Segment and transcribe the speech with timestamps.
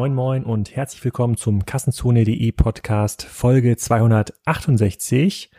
[0.00, 5.50] Moin Moin und herzlich willkommen zum Kassenzone.de Podcast Folge 268.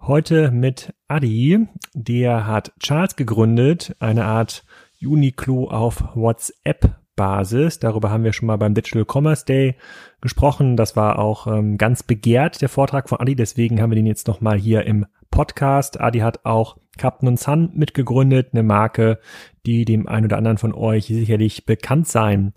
[0.00, 4.64] Heute mit Adi, der hat Charles gegründet, eine Art
[5.02, 7.78] Uniqlo auf WhatsApp Basis.
[7.78, 9.74] Darüber haben wir schon mal beim Digital Commerce Day
[10.22, 10.78] gesprochen.
[10.78, 13.36] Das war auch ähm, ganz begehrt, der Vortrag von Adi.
[13.36, 16.00] Deswegen haben wir den jetzt nochmal hier im Podcast.
[16.00, 19.20] Adi hat auch Captain Sun mitgegründet, eine Marke,
[19.66, 22.54] die dem einen oder anderen von euch sicherlich bekannt sein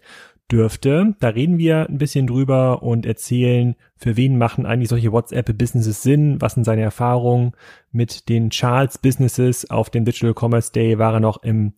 [0.52, 1.16] dürfte.
[1.20, 6.42] Da reden wir ein bisschen drüber und erzählen, für wen machen eigentlich solche WhatsApp-Businesses Sinn,
[6.42, 7.54] was sind seine Erfahrungen
[7.92, 9.70] mit den Charles Businesses.
[9.70, 11.74] Auf dem Digital Commerce Day war er noch im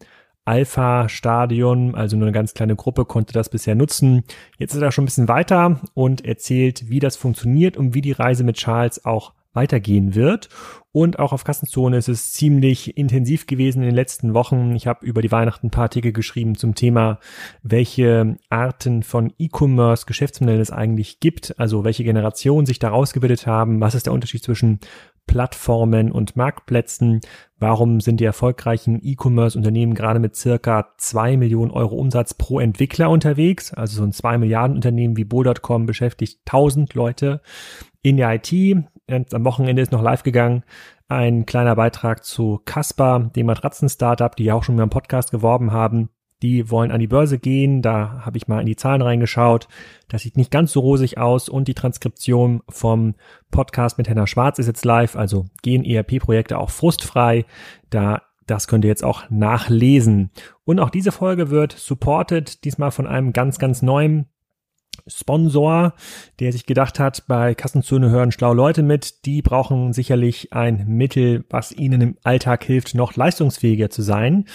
[0.46, 4.24] Alpha-Stadion, also nur eine ganz kleine Gruppe konnte das bisher nutzen.
[4.58, 8.12] Jetzt ist er schon ein bisschen weiter und erzählt, wie das funktioniert und wie die
[8.12, 10.50] Reise mit Charles auch weitergehen wird.
[10.92, 14.76] Und auch auf Kassenzone ist es ziemlich intensiv gewesen in den letzten Wochen.
[14.76, 17.20] Ich habe über die Weihnachten ein paar Artikel geschrieben zum Thema,
[17.64, 23.82] welche Arten von E-Commerce Geschäftsmodellen es eigentlich gibt, also welche Generationen sich daraus gebildet haben,
[23.82, 24.80] was ist der Unterschied zwischen
[25.28, 27.22] Plattformen und Marktplätzen.
[27.60, 33.74] Warum sind die erfolgreichen E-Commerce-Unternehmen gerade mit circa zwei Millionen Euro Umsatz pro Entwickler unterwegs?
[33.74, 37.42] Also so ein zwei Milliarden Unternehmen wie Bo.com beschäftigt 1000 Leute
[38.02, 38.52] in der IT.
[39.08, 40.64] Und am Wochenende ist noch live gegangen
[41.08, 45.72] ein kleiner Beitrag zu Casper, dem Matratzen-Startup, die ja auch schon mal im Podcast geworben
[45.72, 46.10] haben.
[46.42, 47.82] Die wollen an die Börse gehen.
[47.82, 49.68] Da habe ich mal in die Zahlen reingeschaut.
[50.08, 51.50] Das sieht nicht ganz so rosig aus.
[51.50, 53.16] Und die Transkription vom
[53.52, 55.16] Podcast mit Henna Schwarz ist jetzt live.
[55.16, 57.46] Also gehen ERP-Projekte auch frustfrei.
[57.90, 60.30] Da das könnt ihr jetzt auch nachlesen.
[60.66, 64.28] Und auch diese Folge wird supported, diesmal von einem ganz, ganz neuen
[65.08, 65.94] Sponsor,
[66.40, 71.46] der sich gedacht hat, bei Kassenzone hören schlau Leute mit, die brauchen sicherlich ein Mittel,
[71.50, 74.46] was ihnen im Alltag hilft, noch leistungsfähiger zu sein.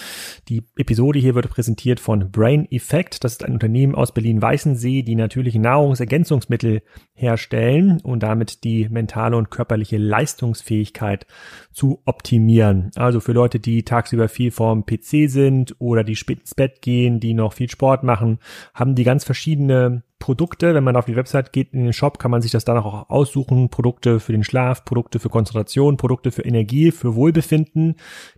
[0.49, 3.23] Die Episode hier wird präsentiert von Brain Effect.
[3.23, 6.81] Das ist ein Unternehmen aus Berlin-Weißensee, die natürliche Nahrungsergänzungsmittel
[7.13, 11.27] herstellen und damit die mentale und körperliche Leistungsfähigkeit
[11.71, 12.91] zu optimieren.
[12.95, 17.21] Also für Leute, die tagsüber viel vorm PC sind oder die spät ins Bett gehen,
[17.21, 18.39] die noch viel Sport machen,
[18.73, 20.73] haben die ganz verschiedene Produkte.
[20.73, 23.09] Wenn man auf die Website geht in den Shop, kann man sich das danach auch
[23.09, 23.67] aussuchen.
[23.67, 27.95] Produkte für den Schlaf, Produkte für Konzentration, Produkte für Energie, für Wohlbefinden.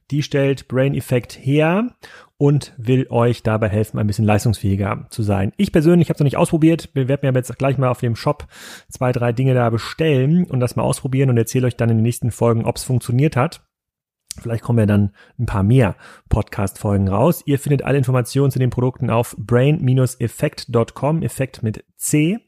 [0.09, 1.91] Die stellt Brain Effect her
[2.37, 5.53] und will euch dabei helfen, ein bisschen leistungsfähiger zu sein.
[5.57, 8.15] Ich persönlich habe es noch nicht ausprobiert, Wir werden mir jetzt gleich mal auf dem
[8.15, 8.47] Shop
[8.89, 12.03] zwei, drei Dinge da bestellen und das mal ausprobieren und erzähle euch dann in den
[12.03, 13.61] nächsten Folgen, ob es funktioniert hat.
[14.41, 15.95] Vielleicht kommen ja dann ein paar mehr
[16.29, 17.43] Podcast-Folgen raus.
[17.45, 22.39] Ihr findet alle Informationen zu den Produkten auf brain-effekt.com, Effekt mit C.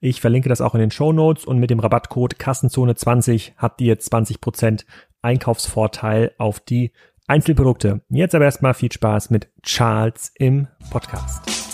[0.00, 3.98] Ich verlinke das auch in den Show Notes und mit dem Rabattcode Kassenzone20 habt ihr
[3.98, 4.84] 20%
[5.22, 6.92] Einkaufsvorteil auf die
[7.26, 8.02] Einzelprodukte.
[8.08, 11.71] Jetzt aber erstmal viel Spaß mit Charles im Podcast.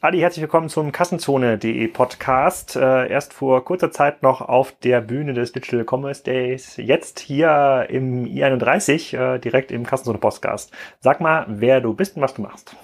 [0.00, 2.76] Adi, herzlich willkommen zum Kassenzone.de Podcast.
[2.76, 7.88] Äh, erst vor kurzer Zeit noch auf der Bühne des Digital Commerce Days, jetzt hier
[7.90, 10.70] im I31, äh, direkt im Kassenzone Podcast.
[11.00, 12.76] Sag mal, wer du bist und was du machst.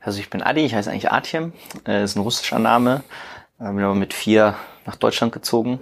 [0.00, 1.52] Also ich bin Adi, ich heiße eigentlich Artjem,
[1.86, 3.04] äh, ist ein russischer Name,
[3.58, 5.78] bin aber mit vier nach Deutschland gezogen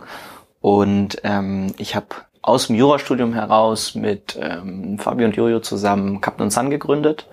[0.61, 2.09] und ähm, ich habe
[2.43, 7.29] aus dem Jurastudium heraus mit ähm, Fabio und Jojo zusammen Captain Sun gegründet.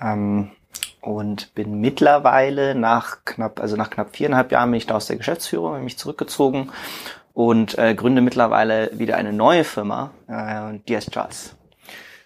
[0.00, 0.50] Ähm,
[1.08, 5.16] und bin mittlerweile nach knapp, also nach knapp viereinhalb Jahren bin ich da aus der
[5.16, 6.70] Geschäftsführung, bin mich zurückgezogen
[7.32, 11.56] und äh, gründe mittlerweile wieder eine neue Firma, äh, DS Charles.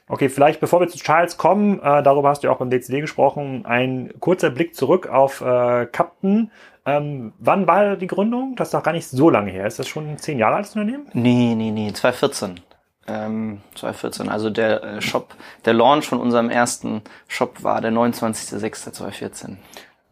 [0.08, 3.00] Okay, vielleicht bevor wir zu Charles kommen, äh, darüber hast du ja auch beim DCD
[3.00, 6.50] gesprochen, ein kurzer Blick zurück auf äh, Captain.
[6.84, 8.56] Ähm, wann war die Gründung?
[8.56, 9.68] Das ist doch gar nicht so lange her.
[9.68, 11.06] Ist das schon zehn Jahre altes Unternehmen?
[11.12, 12.60] Nee, nee, nee, 2014
[13.06, 14.28] ähm, 2014.
[14.28, 19.56] Also der äh, Shop, der Launch von unserem ersten Shop war der 29.06.2014.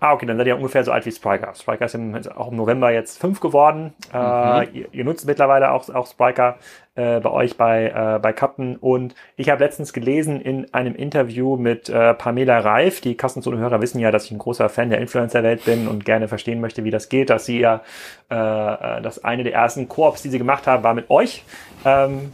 [0.02, 1.52] Ah, okay, dann seid ihr ungefähr so alt wie Spriker.
[1.54, 3.92] Spriker ist im, auch im November jetzt fünf geworden.
[4.14, 4.62] Äh, mhm.
[4.62, 6.56] Äh, ihr, ihr, nutzt mittlerweile auch, auch Spriker
[6.94, 8.76] äh, bei euch bei, äh, bei Captain.
[8.76, 13.98] Und ich habe letztens gelesen in einem Interview mit äh, Pamela Reif, die Kassenzone-Hörer wissen
[13.98, 17.10] ja, dass ich ein großer Fan der Influencer-Welt bin und gerne verstehen möchte, wie das
[17.10, 17.82] geht, dass sie ja,
[18.30, 21.44] äh dass eine der ersten Koops, die sie gemacht haben, war mit euch.
[21.84, 22.32] Ähm,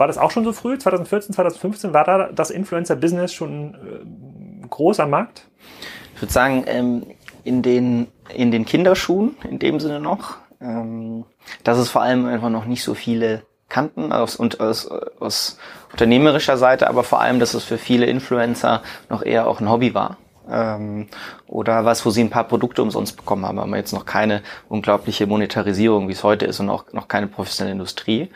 [0.00, 0.76] war das auch schon so früh?
[0.76, 5.46] 2014, 2015 war da das Influencer-Business schon äh, groß am Markt?
[6.16, 7.06] Ich würde sagen, ähm,
[7.44, 10.38] in, den, in den Kinderschuhen, in dem Sinne noch.
[10.60, 11.24] Ähm,
[11.64, 15.58] dass es vor allem einfach noch nicht so viele kannten aus, und aus, aus
[15.92, 19.94] unternehmerischer Seite, aber vor allem, dass es für viele Influencer noch eher auch ein Hobby
[19.94, 20.18] war.
[20.50, 21.06] Ähm,
[21.46, 25.26] oder was, wo sie ein paar Produkte umsonst bekommen haben, aber jetzt noch keine unglaubliche
[25.26, 28.30] Monetarisierung, wie es heute ist und auch noch keine professionelle Industrie.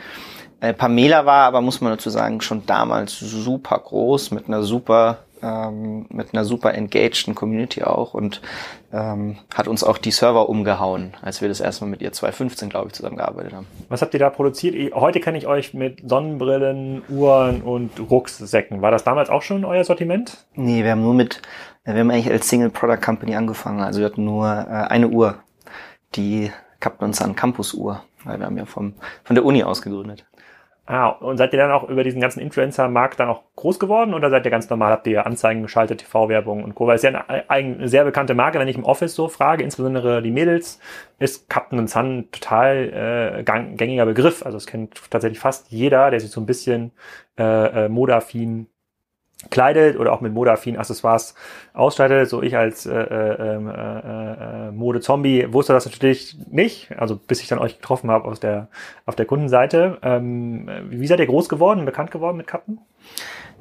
[0.64, 5.18] Äh, Pamela war aber, muss man dazu sagen, schon damals super groß mit einer super
[5.42, 8.40] ähm, mit einer super engageden Community auch und
[8.94, 12.88] ähm, hat uns auch die Server umgehauen, als wir das erstmal mit ihr 2015, glaube
[12.88, 13.66] ich, zusammengearbeitet haben.
[13.90, 14.94] Was habt ihr da produziert?
[14.94, 18.80] Heute kenne ich euch mit Sonnenbrillen, Uhren und Rucksäcken.
[18.80, 20.46] War das damals auch schon euer Sortiment?
[20.54, 21.42] Nee, wir haben nur mit,
[21.84, 23.80] wir haben eigentlich als Single Product Company angefangen.
[23.80, 25.34] Also wir hatten nur äh, eine Uhr,
[26.14, 26.50] die
[26.80, 28.94] Captain Sun Campus Uhr, weil wir haben ja vom,
[29.24, 30.24] von der Uni aus gegründet.
[30.86, 34.28] Ah, und seid ihr dann auch über diesen ganzen Influencer-Markt dann auch groß geworden oder
[34.28, 36.86] seid ihr ganz normal, habt ihr Anzeigen geschaltet, TV-Werbung und Co.
[36.86, 40.20] Weil es ja eine, eine, sehr bekannte Marke, wenn ich im Office so frage, insbesondere
[40.20, 40.80] die Mädels,
[41.18, 44.44] ist Captain Sun total äh, gängiger Begriff.
[44.44, 46.92] Also es kennt tatsächlich fast jeder, der sich so ein bisschen
[47.38, 48.66] äh, äh, modaffin
[49.50, 51.34] kleidet oder auch mit modeaffinen Accessoires
[51.72, 52.28] ausstattet.
[52.28, 57.40] So ich als äh, äh, ähm, äh, äh, Mode-Zombie wusste das natürlich nicht, also bis
[57.40, 58.68] ich dann euch getroffen habe aus der,
[59.06, 59.98] auf der Kundenseite.
[60.02, 62.78] Ähm, wie seid ihr groß geworden, bekannt geworden mit Kappen?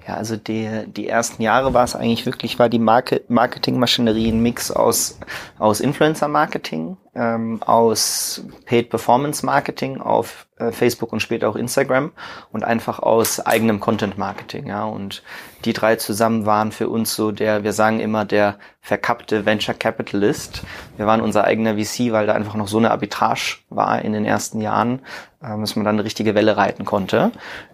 [0.07, 4.41] Ja, also die, die ersten Jahre war es eigentlich wirklich, war die Market, Marketingmaschinerie ein
[4.41, 5.17] Mix aus,
[5.59, 12.11] aus Influencer-Marketing, ähm, aus Paid Performance Marketing auf äh, Facebook und später auch Instagram
[12.51, 14.83] und einfach aus eigenem Content Marketing, ja.
[14.83, 15.23] Und
[15.63, 20.63] die drei zusammen waren für uns so der, wir sagen immer, der verkappte Venture Capitalist.
[20.97, 24.25] Wir waren unser eigener VC, weil da einfach noch so eine Arbitrage war in den
[24.25, 25.01] ersten Jahren,
[25.41, 27.31] ähm, dass man dann eine richtige Welle reiten konnte.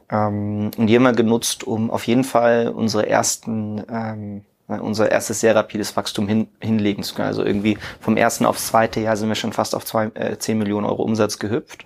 [0.10, 5.40] Ähm, und die haben wir genutzt, um auf jeden Fall unsere ersten, ähm, unser erstes
[5.40, 7.28] sehr rapides Wachstum hin, hinlegen zu können.
[7.28, 10.58] Also irgendwie vom ersten aufs zweite Jahr sind wir schon fast auf zwei, äh, 10
[10.58, 11.86] Millionen Euro Umsatz gehüpft.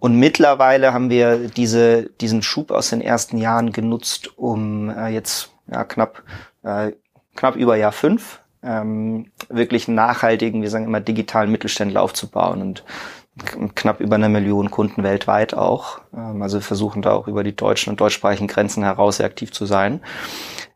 [0.00, 5.50] Und mittlerweile haben wir diese, diesen Schub aus den ersten Jahren genutzt, um äh, jetzt
[5.70, 6.22] ja, knapp,
[6.62, 6.92] äh,
[7.34, 12.60] knapp über Jahr fünf ähm, wirklich nachhaltigen, wir sagen immer digitalen Mittelständler aufzubauen.
[12.60, 12.84] Und
[13.74, 16.00] knapp über eine Million Kunden weltweit auch.
[16.14, 19.52] Ähm, also wir versuchen da auch über die deutschen und deutschsprachigen Grenzen heraus sehr aktiv
[19.52, 20.00] zu sein.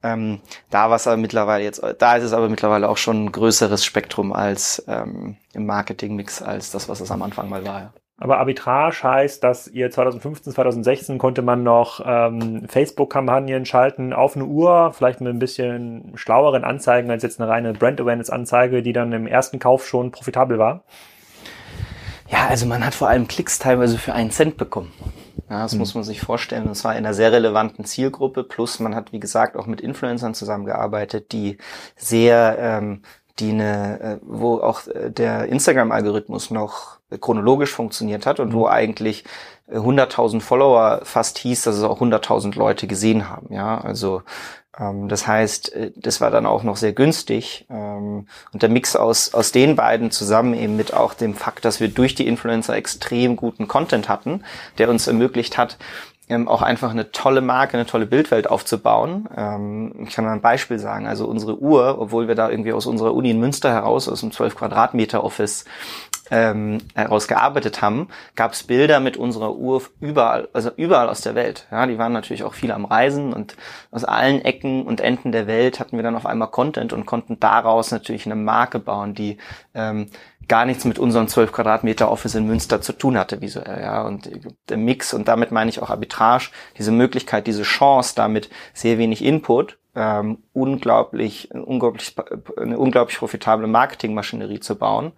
[0.02, 3.32] Ähm, da war es aber mittlerweile jetzt, da ist es aber mittlerweile auch schon ein
[3.32, 7.92] größeres Spektrum als ähm, im Marketingmix als das, was es am Anfang mal war.
[8.22, 14.44] Aber Arbitrage heißt, dass ihr 2015, 2016 konnte man noch ähm, Facebook-Kampagnen schalten auf eine
[14.44, 19.12] Uhr, vielleicht mit ein bisschen schlaueren Anzeigen als jetzt eine reine Brand Awareness-Anzeige, die dann
[19.12, 20.84] im ersten Kauf schon profitabel war.
[22.32, 24.90] Ja, also man hat vor allem Klicks teilweise für einen Cent bekommen.
[25.50, 25.80] Ja, das mhm.
[25.80, 26.66] muss man sich vorstellen.
[26.66, 28.42] Das war in einer sehr relevanten Zielgruppe.
[28.42, 31.58] Plus man hat, wie gesagt, auch mit Influencern zusammengearbeitet, die
[31.94, 33.02] sehr, ähm,
[33.38, 38.54] die eine, äh, wo auch äh, der Instagram-Algorithmus noch chronologisch funktioniert hat und mhm.
[38.54, 39.24] wo eigentlich
[39.70, 43.52] 100.000 äh, Follower fast hieß, dass es auch 100.000 Leute gesehen haben.
[43.52, 44.22] Ja, also
[44.78, 47.66] das heißt, äh, das war dann auch noch sehr günstig.
[47.70, 51.80] Ähm, und der Mix aus, aus den beiden zusammen eben mit auch dem Fakt, dass
[51.80, 54.44] wir durch die Influencer extrem guten Content hatten,
[54.78, 55.76] der uns ermöglicht hat,
[56.28, 59.26] ähm, auch einfach eine tolle Marke, eine tolle Bildwelt aufzubauen.
[60.06, 61.06] ich kann mal ein Beispiel sagen.
[61.06, 64.32] Also unsere Uhr, obwohl wir da irgendwie aus unserer Uni in Münster heraus, aus einem
[64.32, 65.64] 12 Quadratmeter Office
[66.32, 71.66] ähm, herausgearbeitet haben, gab es Bilder mit unserer Uhr überall, also überall aus der Welt.
[71.70, 73.54] Ja, die waren natürlich auch viel am Reisen und
[73.90, 77.38] aus allen Ecken und Enden der Welt hatten wir dann auf einmal Content und konnten
[77.38, 79.36] daraus natürlich eine Marke bauen, die
[79.74, 80.08] ähm,
[80.48, 84.02] gar nichts mit unserem 12 Quadratmeter Office in Münster zu tun hatte visuell, ja.
[84.02, 84.30] Und
[84.70, 89.22] der Mix, und damit meine ich auch Arbitrage, diese Möglichkeit, diese Chance, damit sehr wenig
[89.22, 92.14] Input ähm, unglaublich, unglaublich,
[92.56, 95.12] eine unglaublich profitable Marketingmaschinerie zu bauen,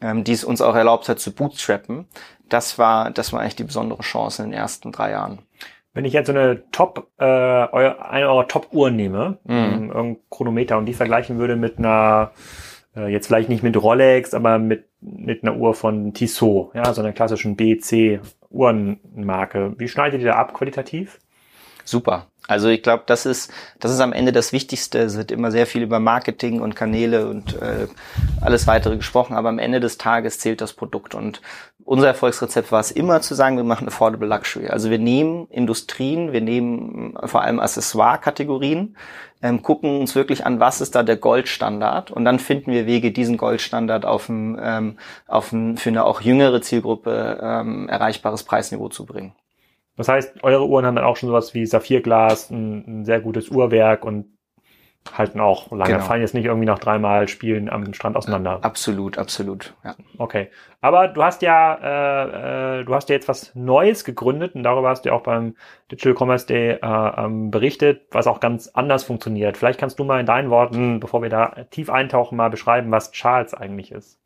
[0.00, 2.06] ähm, die es uns auch erlaubt hat zu bootstrappen.
[2.48, 5.40] Das war, das war eigentlich die besondere Chance in den ersten drei Jahren.
[5.94, 9.54] Wenn ich jetzt so eine Top, äh, eine eurer Top-Uhren nehme, mhm.
[9.54, 12.32] Ähm, irgendein Chronometer und die vergleichen würde mit einer,
[12.96, 17.02] äh, jetzt vielleicht nicht mit Rolex, aber mit, mit einer Uhr von Tissot, ja, so
[17.02, 19.74] einer klassischen BC Uhrenmarke.
[19.78, 21.18] Wie schneidet ihr da ab qualitativ?
[21.84, 22.26] Super.
[22.48, 24.98] Also ich glaube, das ist, das ist am Ende das Wichtigste.
[24.98, 27.86] Es wird immer sehr viel über Marketing und Kanäle und äh,
[28.40, 31.14] alles weitere gesprochen, aber am Ende des Tages zählt das Produkt.
[31.14, 31.40] Und
[31.84, 34.68] unser Erfolgsrezept war es immer zu sagen, wir machen Affordable Luxury.
[34.68, 38.96] Also wir nehmen Industrien, wir nehmen vor allem Accessoire-Kategorien,
[39.40, 43.12] ähm, gucken uns wirklich an, was ist da der Goldstandard und dann finden wir Wege,
[43.12, 48.88] diesen Goldstandard auf ein, ähm, auf ein für eine auch jüngere Zielgruppe ähm, erreichbares Preisniveau
[48.88, 49.32] zu bringen.
[49.96, 53.50] Das heißt, eure Uhren haben dann auch schon sowas wie Saphirglas, ein, ein sehr gutes
[53.50, 54.26] Uhrwerk und
[55.16, 55.94] halten auch lange.
[55.94, 56.04] Genau.
[56.04, 58.60] Fallen jetzt nicht irgendwie nach dreimal Spielen am Strand auseinander.
[58.62, 59.74] Absolut, absolut.
[59.84, 59.94] Ja.
[60.18, 60.48] Okay.
[60.80, 64.88] Aber du hast ja, äh, äh, du hast ja jetzt was Neues gegründet und darüber
[64.88, 65.56] hast du ja auch beim
[65.90, 69.56] Digital Commerce Day äh, ähm, berichtet, was auch ganz anders funktioniert.
[69.56, 73.10] Vielleicht kannst du mal in deinen Worten, bevor wir da tief eintauchen, mal beschreiben, was
[73.10, 74.21] Charles eigentlich ist.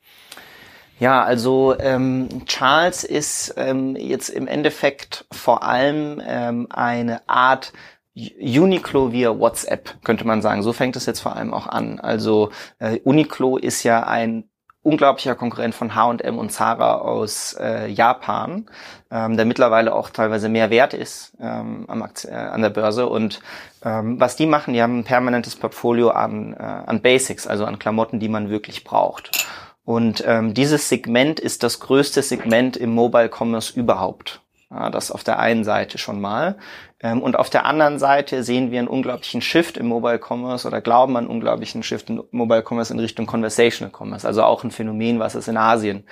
[0.98, 7.72] Ja, also ähm, Charles ist ähm, jetzt im Endeffekt vor allem ähm, eine Art
[8.14, 10.62] Uniqlo via WhatsApp, könnte man sagen.
[10.62, 12.00] So fängt es jetzt vor allem auch an.
[12.00, 14.48] Also äh, Uniqlo ist ja ein
[14.86, 18.66] unglaublicher Konkurrent von H&M und Zara aus äh, Japan,
[19.10, 23.06] ähm, der mittlerweile auch teilweise mehr wert ist ähm, am äh, an der Börse.
[23.06, 23.40] Und
[23.84, 27.78] ähm, was die machen, die haben ein permanentes Portfolio an, äh, an Basics, also an
[27.78, 29.46] Klamotten, die man wirklich braucht.
[29.86, 34.40] Und ähm, dieses Segment ist das größte Segment im Mobile Commerce überhaupt.
[34.68, 36.56] Ja, das auf der einen Seite schon mal.
[37.00, 40.80] Ähm, und auf der anderen Seite sehen wir einen unglaublichen Shift im Mobile Commerce oder
[40.80, 44.26] glauben an einen unglaublichen Shift im Mobile Commerce in Richtung Conversational Commerce.
[44.26, 46.02] Also auch ein Phänomen, was es in Asien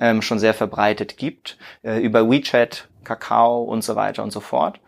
[0.00, 1.58] ähm, schon sehr verbreitet gibt.
[1.84, 4.80] Äh, über WeChat Kakao und so weiter und so fort.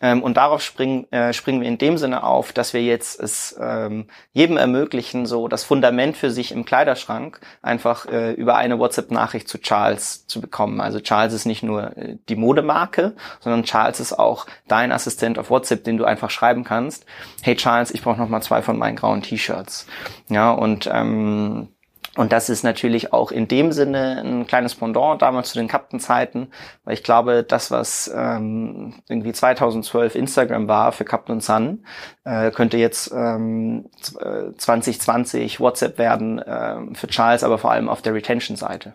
[0.00, 3.56] Ähm, und darauf springen, äh, springen wir in dem Sinne auf, dass wir jetzt es
[3.60, 9.48] ähm, jedem ermöglichen, so das Fundament für sich im Kleiderschrank einfach äh, über eine WhatsApp-Nachricht
[9.48, 10.80] zu Charles zu bekommen.
[10.80, 15.50] Also Charles ist nicht nur äh, die Modemarke, sondern Charles ist auch dein Assistent auf
[15.50, 17.06] WhatsApp, den du einfach schreiben kannst.
[17.42, 19.86] Hey Charles, ich brauche noch mal zwei von meinen grauen T-Shirts.
[20.28, 21.68] Ja und ähm,
[22.16, 26.48] und das ist natürlich auch in dem Sinne ein kleines Pendant damals zu den Captain-Zeiten,
[26.84, 31.84] weil ich glaube, das, was ähm, irgendwie 2012 Instagram war für Captain Sun,
[32.24, 38.14] äh, könnte jetzt ähm, 2020 WhatsApp werden äh, für Charles, aber vor allem auf der
[38.14, 38.94] Retention-Seite.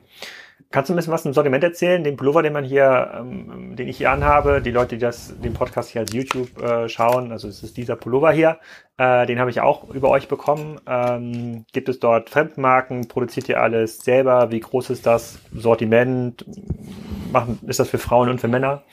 [0.72, 2.01] Kannst du ein bisschen was zum Sortiment erzählen?
[2.01, 5.54] Den Pullover, den man hier, ähm, den ich hier anhabe, die Leute, die das, den
[5.54, 8.58] Podcast hier als YouTube äh, schauen, also es ist dieser Pullover hier,
[8.98, 10.80] äh, den habe ich auch über euch bekommen.
[10.88, 13.10] Ähm, gibt es dort Fremdmarken?
[13.10, 14.50] Produziert ihr alles selber?
[14.51, 16.46] Wie groß ist das Sortiment?
[17.34, 18.84] Machen, ist das für Frauen und für Männer?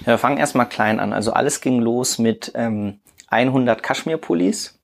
[0.00, 1.12] Ja, wir fangen erstmal klein an.
[1.12, 4.80] Also alles ging los mit ähm, 100 Kaschmir-Pullis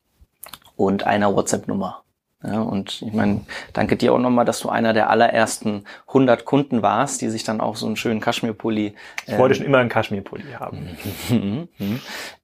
[0.77, 2.03] und einer WhatsApp-Nummer.
[2.43, 3.43] Ja, und ich meine,
[3.75, 7.61] danke dir auch nochmal, dass du einer der allerersten 100 Kunden warst, die sich dann
[7.61, 8.95] auch so einen schönen Kaschmirpulli.
[9.27, 10.89] Ich wollte ähm, schon immer einen Kaschmirpulli haben.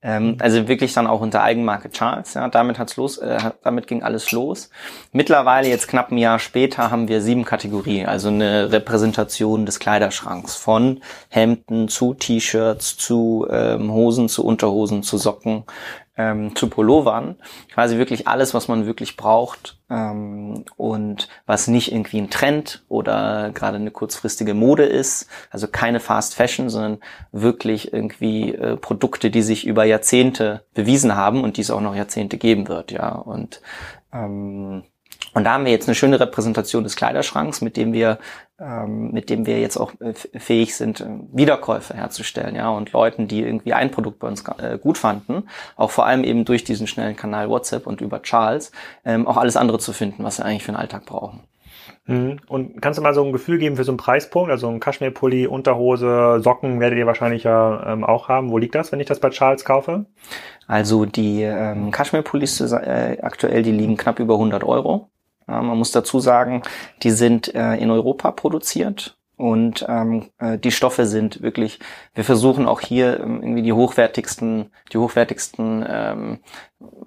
[0.03, 2.35] ähm, also wirklich dann auch unter Eigenmarke Charles.
[2.35, 4.69] Ja, damit hat's los, äh, damit ging alles los.
[5.13, 10.55] Mittlerweile jetzt knapp ein Jahr später haben wir sieben Kategorien, also eine Repräsentation des Kleiderschranks
[10.55, 15.63] von Hemden zu T-Shirts zu ähm, Hosen zu Unterhosen zu Socken
[16.17, 17.35] ähm, zu Pullovern.
[17.73, 23.51] Quasi wirklich alles, was man wirklich braucht ähm, und was nicht irgendwie ein Trend oder
[23.53, 25.27] gerade eine kurzfristige Mode ist.
[25.51, 26.99] Also keine Fast Fashion, sondern
[27.31, 31.95] wirklich irgendwie äh, Produkte, die sich über Jahrzehnte bewiesen haben und die es auch noch
[31.95, 32.91] Jahrzehnte geben wird.
[32.91, 33.61] Ja und
[34.11, 34.83] ähm,
[35.33, 38.17] und da haben wir jetzt eine schöne Repräsentation des Kleiderschranks, mit dem wir,
[38.87, 43.41] mit dem wir jetzt auch äh, fähig sind, äh, Wiederkäufe herzustellen, ja, und Leuten, die
[43.41, 45.43] irgendwie ein Produkt bei uns äh, gut fanden,
[45.75, 48.71] auch vor allem eben durch diesen schnellen Kanal WhatsApp und über Charles,
[49.05, 51.41] ähm, auch alles andere zu finden, was wir eigentlich für den Alltag brauchen.
[52.07, 52.39] Mhm.
[52.47, 54.49] Und kannst du mal so ein Gefühl geben für so einen Preispunkt?
[54.49, 58.49] Also ein Kaschmirpulli, Unterhose, Socken werdet ihr wahrscheinlich ja ähm, auch haben.
[58.49, 60.05] Wo liegt das, wenn ich das bei Charles kaufe?
[60.67, 65.09] Also die ähm, Kaschmirpullis äh, aktuell, die liegen knapp über 100 Euro.
[65.47, 66.61] Man muss dazu sagen,
[67.03, 71.79] die sind äh, in Europa produziert und ähm, äh, die Stoffe sind wirklich,
[72.15, 76.39] wir versuchen auch hier ähm, irgendwie die hochwertigsten, die hochwertigsten ähm,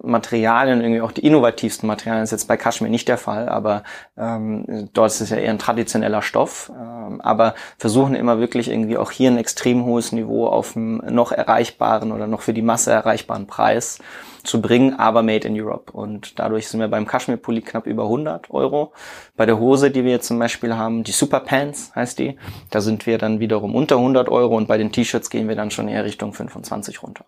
[0.01, 3.83] Materialien, irgendwie auch die innovativsten Materialien, das ist jetzt bei Kaschmir nicht der Fall, aber
[4.17, 8.97] ähm, dort ist es ja eher ein traditioneller Stoff, ähm, aber versuchen immer wirklich irgendwie
[8.97, 12.93] auch hier ein extrem hohes Niveau auf einem noch erreichbaren oder noch für die Masse
[12.93, 13.99] erreichbaren Preis
[14.43, 15.93] zu bringen, aber made in Europe.
[15.93, 18.93] Und dadurch sind wir beim Kaschmir-Pulli knapp über 100 Euro.
[19.37, 22.37] Bei der Hose, die wir jetzt zum Beispiel haben, die Super Pants heißt die,
[22.71, 25.71] da sind wir dann wiederum unter 100 Euro und bei den T-Shirts gehen wir dann
[25.71, 27.25] schon eher Richtung 25 runter.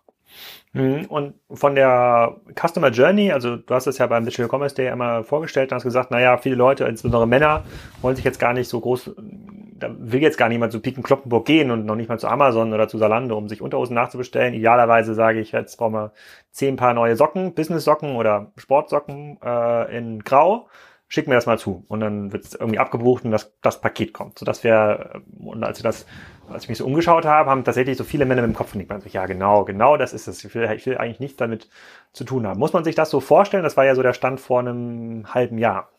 [0.73, 1.05] Mhm.
[1.07, 5.23] Und von der Customer Journey, also du hast es ja beim Digital Commerce Day einmal
[5.23, 7.65] vorgestellt und hast gesagt, naja, viele Leute, insbesondere Männer,
[8.01, 9.11] wollen sich jetzt gar nicht so groß,
[9.83, 12.73] da will jetzt gar niemand zu Piken Kloppenburg gehen und noch nicht mal zu Amazon
[12.73, 14.55] oder zu Salando, um sich Unterhosen nachzubestellen.
[14.55, 16.13] Idealerweise sage ich, jetzt brauchen wir
[16.51, 20.69] zehn Paar neue Socken, Business-Socken oder Sportsocken äh, in Grau
[21.09, 21.85] schick mir das mal zu.
[21.89, 24.39] Und dann wird es irgendwie abgebucht und das, das Paket kommt.
[24.39, 26.07] So dass wir, und als wir das
[26.53, 28.91] als ich mich so umgeschaut habe, haben tatsächlich so viele Männer mit dem Kopf genickt.
[28.91, 30.45] Also, ja, genau, genau das ist es.
[30.45, 31.69] Ich will, ich will eigentlich nichts damit
[32.13, 32.59] zu tun haben.
[32.59, 33.63] Muss man sich das so vorstellen?
[33.63, 35.91] Das war ja so der Stand vor einem halben Jahr.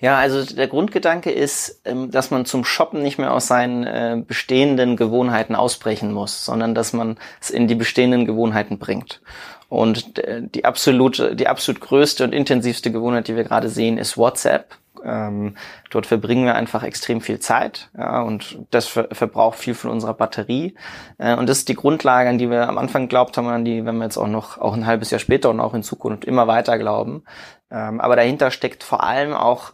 [0.00, 4.22] Ja, also der Grundgedanke ist, ähm, dass man zum Shoppen nicht mehr aus seinen äh,
[4.24, 9.20] bestehenden Gewohnheiten ausbrechen muss, sondern dass man es in die bestehenden Gewohnheiten bringt.
[9.68, 14.16] Und äh, die absolute, die absolut größte und intensivste Gewohnheit, die wir gerade sehen, ist
[14.16, 14.76] WhatsApp.
[15.04, 15.54] Ähm,
[15.90, 20.14] dort verbringen wir einfach extrem viel Zeit ja, und das ver verbraucht viel von unserer
[20.14, 20.74] Batterie.
[21.18, 23.84] Äh, und das ist die Grundlage, an die wir am Anfang glaubt haben, an die,
[23.84, 26.46] wenn wir jetzt auch noch auch ein halbes Jahr später und auch in Zukunft immer
[26.46, 27.22] weiter glauben.
[27.70, 29.72] Ähm, aber dahinter steckt vor allem auch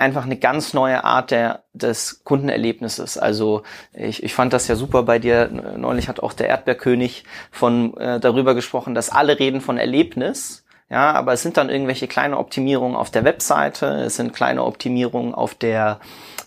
[0.00, 3.18] einfach eine ganz neue Art der, des Kundenerlebnisses.
[3.18, 5.48] Also ich, ich fand das ja super bei dir.
[5.76, 10.64] Neulich hat auch der Erdbeerkönig von äh, darüber gesprochen, dass alle reden von Erlebnis.
[10.90, 15.34] Ja, aber es sind dann irgendwelche kleine Optimierungen auf der Webseite, es sind kleine Optimierungen
[15.34, 16.00] auf der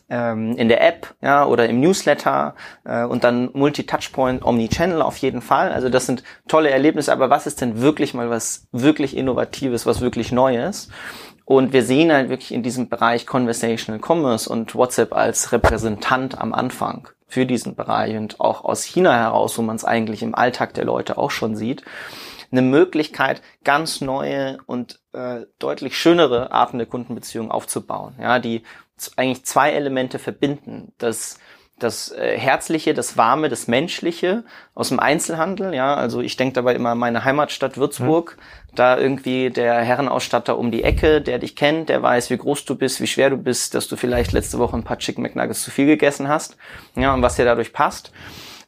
[0.09, 5.41] ähm, in der App ja, oder im Newsletter äh, und dann Multi-Touchpoint, Omni-Channel auf jeden
[5.41, 5.71] Fall.
[5.71, 10.01] Also das sind tolle Erlebnisse, aber was ist denn wirklich mal was wirklich Innovatives, was
[10.01, 10.89] wirklich Neues?
[11.45, 16.53] Und wir sehen halt wirklich in diesem Bereich Conversational Commerce und WhatsApp als Repräsentant am
[16.53, 20.73] Anfang für diesen Bereich und auch aus China heraus, wo man es eigentlich im Alltag
[20.73, 21.83] der Leute auch schon sieht,
[22.53, 28.63] eine Möglichkeit, ganz neue und äh, deutlich schönere Arten der Kundenbeziehung aufzubauen, ja, die
[29.17, 30.93] eigentlich zwei Elemente verbinden.
[30.97, 31.39] Das
[31.79, 34.43] das äh, Herzliche, das Warme, das Menschliche
[34.73, 38.75] aus dem Einzelhandel, ja, also ich denke dabei immer an meine Heimatstadt Würzburg, mhm.
[38.75, 42.75] da irgendwie der Herrenausstatter um die Ecke, der dich kennt, der weiß, wie groß du
[42.75, 45.71] bist, wie schwer du bist, dass du vielleicht letzte Woche ein paar Chicken McNuggets zu
[45.71, 46.57] viel gegessen hast,
[46.95, 48.11] ja, und was dir dadurch passt.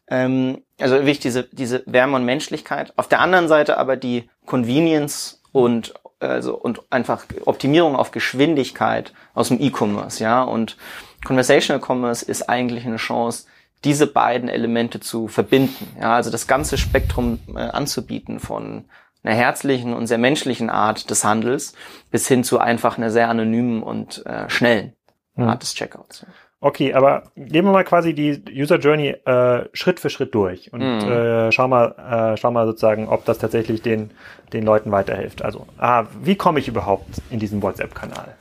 [0.07, 2.93] Ähm, also wirklich diese, diese Wärme und Menschlichkeit.
[2.97, 9.49] Auf der anderen Seite aber die Convenience und also und einfach Optimierung auf Geschwindigkeit aus
[9.49, 10.77] dem E-Commerce, ja, und
[11.25, 13.45] Conversational Commerce ist eigentlich eine Chance,
[13.83, 15.87] diese beiden Elemente zu verbinden.
[15.99, 18.85] Ja, also das ganze Spektrum äh, anzubieten von
[19.23, 21.73] einer herzlichen und sehr menschlichen Art des Handels
[22.11, 24.93] bis hin zu einfach einer sehr anonymen und äh, schnellen
[25.35, 25.49] hm.
[25.49, 26.25] Art des Checkouts.
[26.61, 30.81] Okay, aber gehen wir mal quasi die User Journey äh, Schritt für Schritt durch und
[30.81, 31.11] mhm.
[31.11, 34.11] äh, schau mal, äh, schau mal sozusagen, ob das tatsächlich den
[34.53, 35.43] den Leuten weiterhilft.
[35.43, 38.35] Also, ah, wie komme ich überhaupt in diesen WhatsApp-Kanal?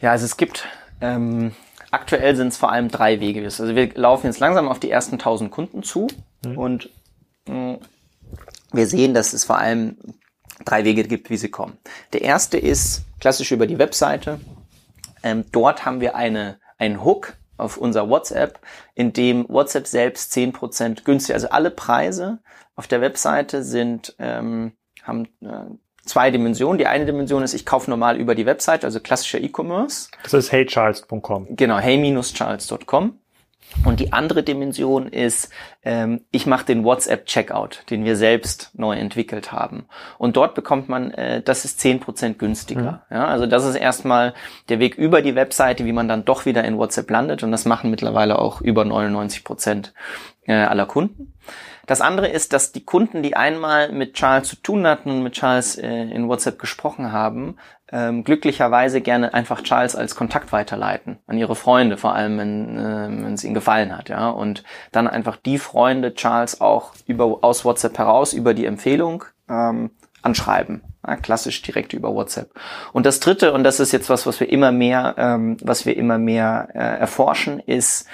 [0.00, 0.66] Ja, also es gibt
[1.00, 1.52] ähm,
[1.90, 3.42] Aktuell sind es vor allem drei Wege.
[3.42, 6.06] Also wir laufen jetzt langsam auf die ersten 1000 Kunden zu
[6.44, 6.58] mhm.
[6.58, 6.90] und
[7.48, 7.78] mh,
[8.72, 9.96] wir sehen, dass es vor allem
[10.64, 11.78] drei Wege gibt, wie sie kommen.
[12.12, 14.40] Der erste ist klassisch über die Webseite.
[15.22, 18.60] Ähm, dort haben wir eine, einen Hook auf unser WhatsApp,
[18.94, 22.40] in dem WhatsApp selbst 10% günstiger, also alle Preise
[22.74, 25.66] auf der Webseite sind, ähm, haben äh,
[26.04, 26.78] zwei Dimensionen.
[26.78, 30.08] Die eine Dimension ist, ich kaufe normal über die Website, also klassischer E-Commerce.
[30.22, 31.56] Das ist heycharles.com.
[31.56, 33.19] Genau, hey-charles.com.
[33.84, 35.50] Und die andere Dimension ist,
[35.82, 39.86] ähm, ich mache den WhatsApp-Checkout, den wir selbst neu entwickelt haben.
[40.18, 43.04] Und dort bekommt man, äh, das ist zehn Prozent günstiger.
[43.08, 43.16] Mhm.
[43.16, 44.34] Ja, also das ist erstmal
[44.68, 47.42] der Weg über die Webseite, wie man dann doch wieder in WhatsApp landet.
[47.42, 49.94] Und das machen mittlerweile auch über 99 Prozent
[50.46, 51.34] äh, aller Kunden.
[51.86, 55.32] Das andere ist, dass die Kunden, die einmal mit Charles zu tun hatten und mit
[55.32, 57.56] Charles äh, in WhatsApp gesprochen haben,
[57.92, 62.78] ähm, glücklicherweise gerne einfach Charles als Kontakt weiterleiten an ihre Freunde, vor allem wenn
[63.28, 67.64] äh, es ihnen gefallen hat, ja, und dann einfach die Freunde Charles auch über aus
[67.64, 69.90] WhatsApp heraus über die Empfehlung ähm,
[70.22, 72.50] anschreiben, ja, klassisch direkt über WhatsApp.
[72.92, 75.96] Und das Dritte und das ist jetzt was, was wir immer mehr, ähm, was wir
[75.96, 78.06] immer mehr äh, erforschen, ist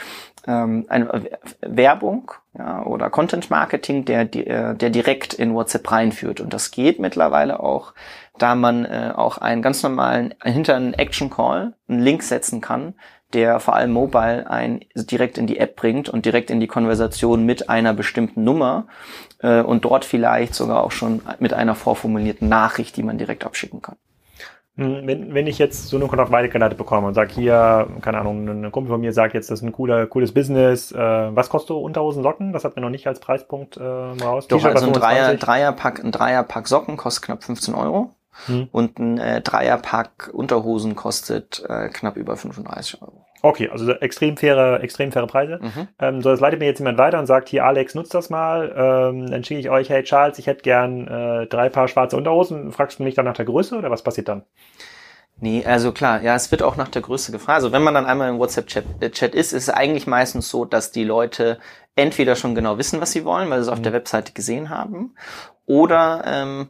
[0.47, 1.29] ähm, eine
[1.61, 6.41] Werbung ja, oder Content Marketing, der, der direkt in WhatsApp reinführt.
[6.41, 7.93] Und das geht mittlerweile auch,
[8.39, 12.95] da man äh, auch einen ganz normalen, hinter einen Action Call einen Link setzen kann,
[13.33, 17.45] der vor allem mobile ein direkt in die App bringt und direkt in die Konversation
[17.45, 18.87] mit einer bestimmten Nummer
[19.41, 23.83] äh, und dort vielleicht sogar auch schon mit einer vorformulierten Nachricht, die man direkt abschicken
[23.83, 23.97] kann.
[24.77, 28.47] Hm, wenn, wenn ich jetzt so eine Kontakt weitergeleitet bekomme und sage, hier, keine Ahnung,
[28.47, 31.77] ein Kumpel von mir sagt jetzt, das ist ein cooler, cooles Business, äh, was kostet
[31.77, 32.53] Unterhosen Socken?
[32.53, 34.47] Das hat mir noch nicht als Preispunkt äh, raus.
[34.49, 38.11] Doch, also ein Dreier, Dreierpack, ein Dreierpack Socken kostet knapp 15 Euro.
[38.47, 38.69] Hm.
[38.71, 43.27] Und ein äh, Dreierpack Unterhosen kostet äh, knapp über 35 Euro.
[43.43, 45.61] Okay, also extrem faire, extrem faire Preise.
[45.63, 45.89] Mhm.
[46.01, 48.73] Ähm, so, das leitet mir jetzt jemand weiter und sagt, hier Alex, nutzt das mal.
[48.77, 52.73] Ähm, dann schicke ich euch, hey Charles, ich hätte gern äh, drei Paar schwarze Unterhosen.
[52.73, 54.43] Fragst du mich dann nach der Größe oder was passiert dann?
[55.39, 57.57] Nee, also klar, ja, es wird auch nach der Größe gefragt.
[57.57, 60.65] Also wenn man dann einmal im WhatsApp-Chat äh, Chat ist, ist es eigentlich meistens so,
[60.65, 61.59] dass die Leute
[61.95, 63.85] entweder schon genau wissen, was sie wollen, weil sie es auf mhm.
[63.85, 65.15] der Webseite gesehen haben,
[65.67, 66.69] oder ähm,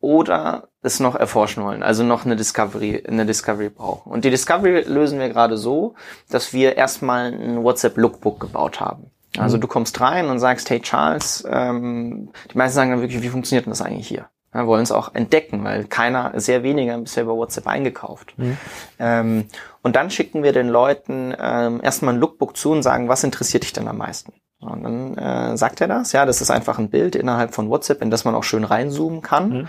[0.00, 4.10] oder es noch erforschen wollen, also noch eine Discovery, eine Discovery brauchen.
[4.10, 5.94] Und die Discovery lösen wir gerade so,
[6.28, 9.10] dass wir erstmal ein WhatsApp Lookbook gebaut haben.
[9.38, 9.62] Also mhm.
[9.62, 13.66] du kommst rein und sagst, hey Charles, ähm, die meisten sagen dann wirklich, wie funktioniert
[13.66, 14.26] denn das eigentlich hier?
[14.54, 18.34] Ja, wollen es auch entdecken, weil keiner, sehr weniger bisher über WhatsApp eingekauft.
[18.36, 18.58] Mhm.
[18.98, 19.44] Ähm,
[19.82, 23.62] und dann schicken wir den Leuten ähm, erstmal ein Lookbook zu und sagen, was interessiert
[23.62, 24.34] dich denn am meisten?
[24.60, 28.00] Und dann äh, sagt er das, ja, das ist einfach ein Bild innerhalb von WhatsApp,
[28.00, 29.48] in das man auch schön reinzoomen kann.
[29.48, 29.68] Mhm.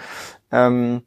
[0.54, 1.04] Ähm,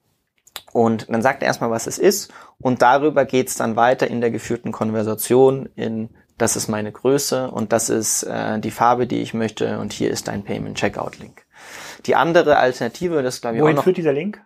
[0.73, 2.33] und dann sagt er erstmal, was es ist.
[2.59, 7.73] Und darüber geht's dann weiter in der geführten Konversation in das ist meine Größe und
[7.73, 11.47] das ist äh, die Farbe, die ich möchte und hier ist dein Payment Checkout Link.
[12.05, 13.85] Die andere Alternative, das glaube ich Wohin auch noch.
[13.85, 14.43] führt dieser Link?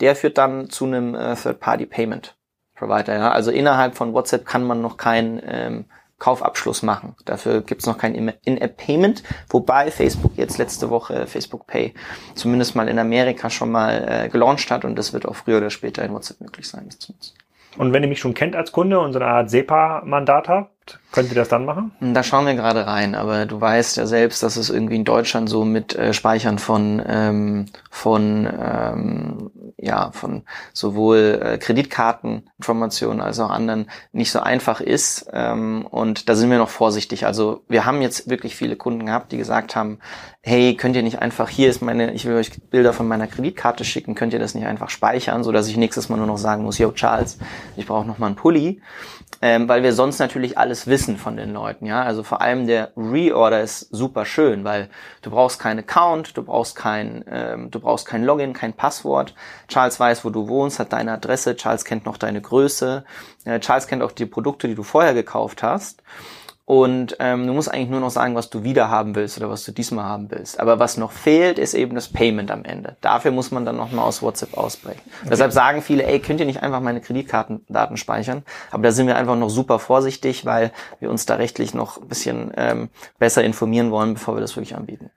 [0.00, 2.36] Der führt dann zu einem äh, Third Party Payment
[2.74, 3.14] Provider.
[3.14, 3.30] Ja?
[3.30, 5.84] Also innerhalb von WhatsApp kann man noch kein ähm,
[6.18, 7.14] Kaufabschluss machen.
[7.24, 11.94] Dafür gibt's noch kein In-App-Payment, wobei Facebook jetzt letzte Woche Facebook Pay
[12.34, 15.70] zumindest mal in Amerika schon mal äh, gelauncht hat und das wird auch früher oder
[15.70, 16.88] später in WhatsApp möglich sein.
[17.76, 20.72] Und wenn ihr mich schon kennt als Kunde und so eine Art SEPA-Mandat habt,
[21.10, 21.92] Könnt ihr das dann machen?
[22.00, 25.48] Da schauen wir gerade rein, aber du weißt ja selbst, dass es irgendwie in Deutschland
[25.48, 30.42] so mit äh, Speichern von ähm, von ähm, ja von
[30.74, 36.58] sowohl äh, Kreditkarteninformationen als auch anderen nicht so einfach ist ähm, und da sind wir
[36.58, 37.24] noch vorsichtig.
[37.24, 40.00] Also wir haben jetzt wirklich viele Kunden gehabt, die gesagt haben,
[40.42, 43.84] hey, könnt ihr nicht einfach hier ist meine, ich will euch Bilder von meiner Kreditkarte
[43.84, 46.64] schicken, könnt ihr das nicht einfach speichern, so dass ich nächstes Mal nur noch sagen
[46.64, 47.38] muss, yo Charles,
[47.76, 48.80] ich brauche noch mal einen Pulli
[49.40, 52.02] ähm, weil wir sonst natürlich alles wissen von den Leuten, ja.
[52.02, 54.88] Also vor allem der Reorder ist super schön, weil
[55.22, 59.34] du brauchst keinen Account, du brauchst kein, ähm, du brauchst kein Login, kein Passwort.
[59.68, 63.04] Charles weiß, wo du wohnst, hat deine Adresse, Charles kennt noch deine Größe,
[63.44, 66.02] äh, Charles kennt auch die Produkte, die du vorher gekauft hast.
[66.68, 69.64] Und ähm, du musst eigentlich nur noch sagen, was du wieder haben willst oder was
[69.64, 70.60] du diesmal haben willst.
[70.60, 72.98] Aber was noch fehlt, ist eben das Payment am Ende.
[73.00, 75.00] Dafür muss man dann nochmal aus WhatsApp ausbrechen.
[75.20, 75.30] Okay.
[75.30, 78.42] Deshalb sagen viele, ey, könnt ihr nicht einfach meine Kreditkartendaten speichern?
[78.70, 82.06] Aber da sind wir einfach noch super vorsichtig, weil wir uns da rechtlich noch ein
[82.08, 85.08] bisschen ähm, besser informieren wollen, bevor wir das wirklich anbieten.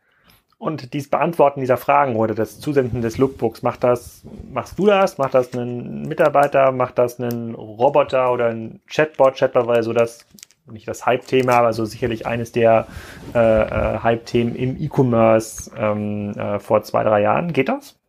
[0.58, 4.22] Und dieses Beantworten dieser Fragen oder das Zusenden des Lookbooks, macht das,
[4.54, 5.18] machst du das?
[5.18, 6.72] Macht das ein Mitarbeiter?
[6.72, 9.36] Macht das ein Roboter oder ein Chatbot?
[9.36, 10.26] Chatbot, weil so das
[10.66, 12.88] nicht das Hype-Thema, aber so sicherlich eines der
[13.34, 17.54] äh, äh, Hype-Themen im E-Commerce ähm, äh, vor zwei, drei Jahren.
[17.54, 18.00] Geht das?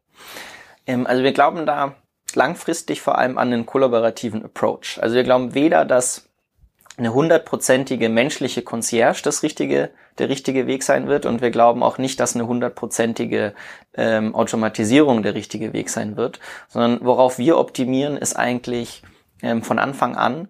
[0.87, 1.95] Ähm, also wir glauben da
[2.35, 4.99] langfristig vor allem an einen kollaborativen Approach.
[5.01, 6.29] Also wir glauben weder, dass
[6.97, 11.97] eine hundertprozentige menschliche Concierge das richtige, der richtige Weg sein wird und wir glauben auch
[11.97, 13.55] nicht, dass eine hundertprozentige
[13.95, 16.39] ähm, Automatisierung der richtige Weg sein wird,
[16.69, 19.03] sondern worauf wir optimieren, ist eigentlich
[19.43, 20.49] ähm, von Anfang an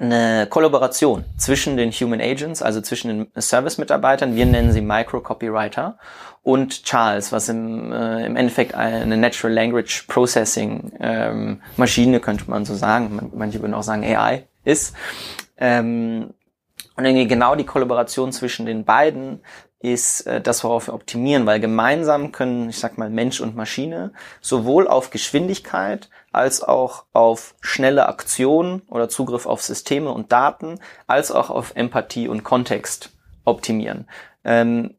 [0.00, 5.98] eine Kollaboration zwischen den Human Agents, also zwischen den Service-Mitarbeitern, wir nennen sie Micro-Copywriter,
[6.42, 12.64] und Charles, was im, äh, im Endeffekt eine Natural Language Processing ähm, Maschine, könnte man
[12.64, 14.94] so sagen, manche würden auch sagen AI ist.
[15.58, 16.32] Ähm,
[16.96, 19.40] und irgendwie genau die Kollaboration zwischen den beiden
[19.80, 24.12] ist äh, das, worauf wir optimieren, weil gemeinsam können, ich sag mal, Mensch und Maschine
[24.40, 31.32] sowohl auf Geschwindigkeit als auch auf schnelle Aktionen oder Zugriff auf Systeme und Daten, als
[31.32, 33.10] auch auf Empathie und Kontext
[33.44, 34.06] optimieren.
[34.44, 34.96] Ähm,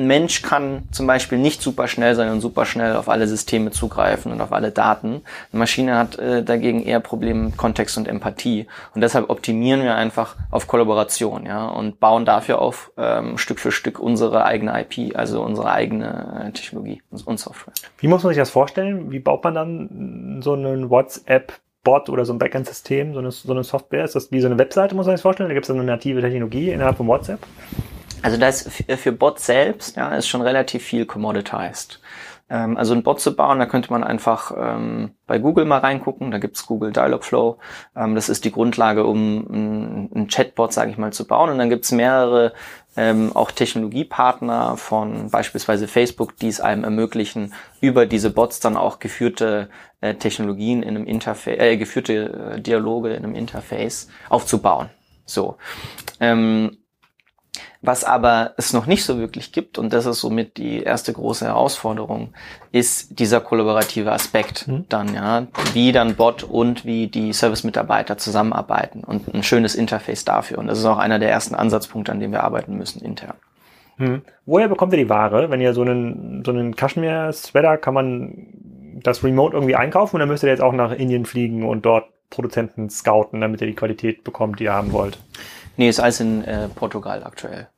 [0.00, 3.70] ein Mensch kann zum Beispiel nicht super schnell sein und super schnell auf alle Systeme
[3.70, 5.22] zugreifen und auf alle Daten.
[5.52, 8.66] Eine Maschine hat äh, dagegen eher Probleme mit Kontext und Empathie.
[8.94, 13.72] Und deshalb optimieren wir einfach auf Kollaboration, ja, und bauen dafür auf ähm, Stück für
[13.72, 17.74] Stück unsere eigene IP, also unsere eigene äh, Technologie und Software.
[17.98, 19.10] Wie muss man sich das vorstellen?
[19.10, 23.52] Wie baut man dann so einen WhatsApp Bot oder so ein Backend-System, so eine, so
[23.52, 24.04] eine Software?
[24.04, 25.48] Ist das wie so eine Webseite, muss man sich vorstellen?
[25.48, 27.40] Da gibt es eine native Technologie innerhalb von WhatsApp?
[28.22, 32.00] Also das für Bot selbst ja, ist schon relativ viel commoditized.
[32.50, 36.30] Ähm, also ein Bot zu bauen, da könnte man einfach ähm, bei Google mal reingucken.
[36.30, 37.58] Da gibt's Google Dialogflow.
[37.96, 41.50] Ähm, das ist die Grundlage, um ein, ein Chatbot, sage ich mal, zu bauen.
[41.50, 42.52] Und dann gibt's mehrere
[42.96, 48.98] ähm, auch Technologiepartner von beispielsweise Facebook, die es einem ermöglichen, über diese Bots dann auch
[48.98, 54.90] geführte äh, Technologien in einem Interface, äh, geführte äh, Dialoge in einem Interface aufzubauen.
[55.24, 55.56] So.
[56.18, 56.79] Ähm,
[57.82, 61.46] was aber es noch nicht so wirklich gibt, und das ist somit die erste große
[61.46, 62.34] Herausforderung,
[62.72, 64.84] ist dieser kollaborative Aspekt mhm.
[64.88, 70.58] dann, ja, wie dann Bot und wie die Service-Mitarbeiter zusammenarbeiten und ein schönes Interface dafür.
[70.58, 73.34] Und das ist auch einer der ersten Ansatzpunkte, an dem wir arbeiten müssen intern.
[73.96, 74.22] Hm.
[74.44, 75.50] Woher bekommt ihr die Ware?
[75.50, 78.46] Wenn ihr so einen, so einen Kaschmir-Sweater, kann man
[79.02, 82.04] das remote irgendwie einkaufen und dann müsst ihr jetzt auch nach Indien fliegen und dort
[82.28, 85.18] Produzenten scouten, damit ihr die Qualität bekommt, die ihr haben wollt?
[85.80, 87.68] Nee, ist alles in äh, Portugal aktuell.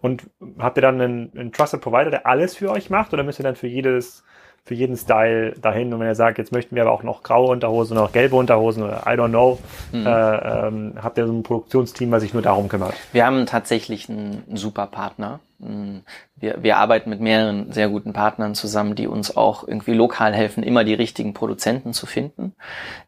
[0.00, 0.22] Und
[0.58, 3.42] habt ihr dann einen, einen Trusted Provider, der alles für euch macht, oder müsst ihr
[3.42, 4.24] dann für jedes,
[4.64, 5.92] für jeden Style dahin?
[5.92, 8.82] Und wenn ihr sagt, jetzt möchten wir aber auch noch graue Unterhosen, noch gelbe Unterhosen
[8.82, 9.58] oder I don't know,
[9.92, 10.06] mhm.
[10.06, 12.94] äh, ähm, habt ihr so ein Produktionsteam, was sich nur darum kümmert?
[13.12, 16.00] Wir haben tatsächlich einen, einen super Partner, hm,
[16.44, 20.62] wir, wir arbeiten mit mehreren sehr guten Partnern zusammen, die uns auch irgendwie lokal helfen,
[20.62, 22.54] immer die richtigen Produzenten zu finden.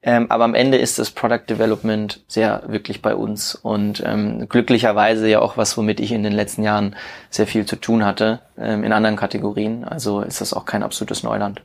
[0.03, 5.29] Ähm, aber am Ende ist das Product Development sehr wirklich bei uns und ähm, glücklicherweise
[5.29, 6.97] ja auch was, womit ich in den letzten Jahren
[7.29, 9.85] sehr viel zu tun hatte ähm, in anderen Kategorien.
[9.85, 11.63] Also ist das auch kein absolutes Neuland.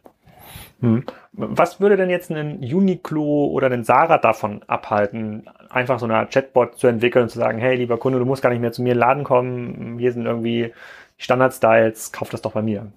[0.81, 1.03] Hm.
[1.33, 6.77] Was würde denn jetzt einen Uniqlo oder einen Sarah davon abhalten, einfach so eine Chatbot
[6.77, 8.89] zu entwickeln und zu sagen, hey, lieber Kunde, du musst gar nicht mehr zu mir
[8.89, 10.73] in den Laden kommen, hier sind irgendwie
[11.21, 12.91] Standard-Styles, kauf das doch bei mir.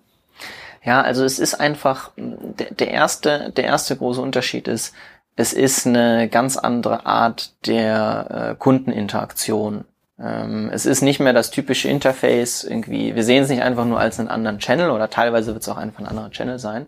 [0.83, 4.95] Ja, also es ist einfach, der, der erste, der erste große Unterschied ist,
[5.37, 9.85] es ist eine ganz andere Art der äh, Kundeninteraktion.
[10.17, 13.17] Ähm, es ist nicht mehr das typische Interface irgendwie.
[13.17, 15.77] Wir sehen es nicht einfach nur als einen anderen Channel oder teilweise wird es auch
[15.77, 16.87] einfach ein anderer Channel sein.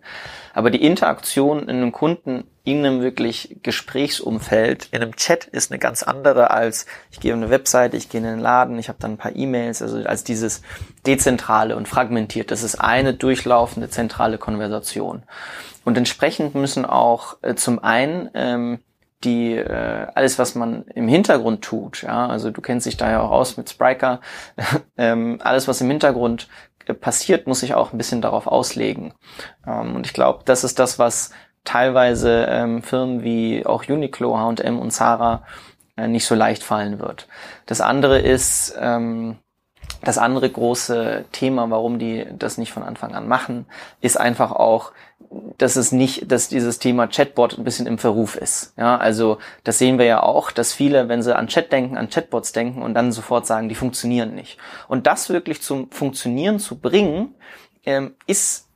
[0.55, 5.79] Aber die Interaktion in einem Kunden in einem wirklich Gesprächsumfeld, in einem Chat ist eine
[5.79, 8.99] ganz andere als ich gehe auf eine Webseite, ich gehe in den Laden, ich habe
[9.01, 10.63] dann ein paar E-Mails, also als dieses
[11.07, 12.51] dezentrale und fragmentiert.
[12.51, 15.23] Das ist eine durchlaufende zentrale Konversation.
[15.85, 18.81] Und entsprechend müssen auch äh, zum einen ähm,
[19.25, 23.21] die äh, alles, was man im Hintergrund tut, ja, also du kennst dich da ja
[23.21, 24.21] auch aus mit Spriker,
[24.97, 26.49] ähm, alles, was im Hintergrund
[26.87, 29.15] äh, passiert, muss sich auch ein bisschen darauf auslegen.
[29.67, 31.31] Ähm, und ich glaube, das ist das, was
[31.65, 35.43] teilweise ähm, Firmen wie auch Uniqlo, H&M und Zara
[35.97, 37.27] äh, nicht so leicht fallen wird.
[37.67, 39.39] Das andere ist ähm,
[40.03, 43.67] das andere große Thema, warum die das nicht von Anfang an machen,
[44.01, 44.93] ist einfach auch,
[45.59, 48.75] dass es nicht, dass dieses Thema Chatbot ein bisschen im Verruf ist.
[48.77, 52.11] Ja, also das sehen wir ja auch, dass viele, wenn sie an Chat denken, an
[52.11, 54.59] Chatbots denken und dann sofort sagen, die funktionieren nicht.
[54.89, 57.35] Und das wirklich zum Funktionieren zu bringen,
[57.85, 58.69] ähm, ist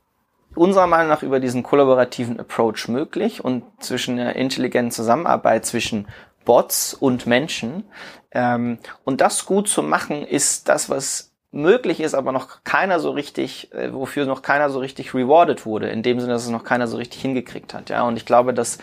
[0.55, 6.07] unserer Meinung nach über diesen kollaborativen Approach möglich und zwischen der intelligenten Zusammenarbeit zwischen
[6.45, 7.85] Bots und Menschen.
[8.31, 13.11] Ähm, und das gut zu machen, ist das, was möglich ist, aber noch keiner so
[13.11, 16.63] richtig, äh, wofür noch keiner so richtig rewarded wurde, in dem Sinne, dass es noch
[16.63, 17.89] keiner so richtig hingekriegt hat.
[17.89, 18.77] Ja, und ich glaube, dass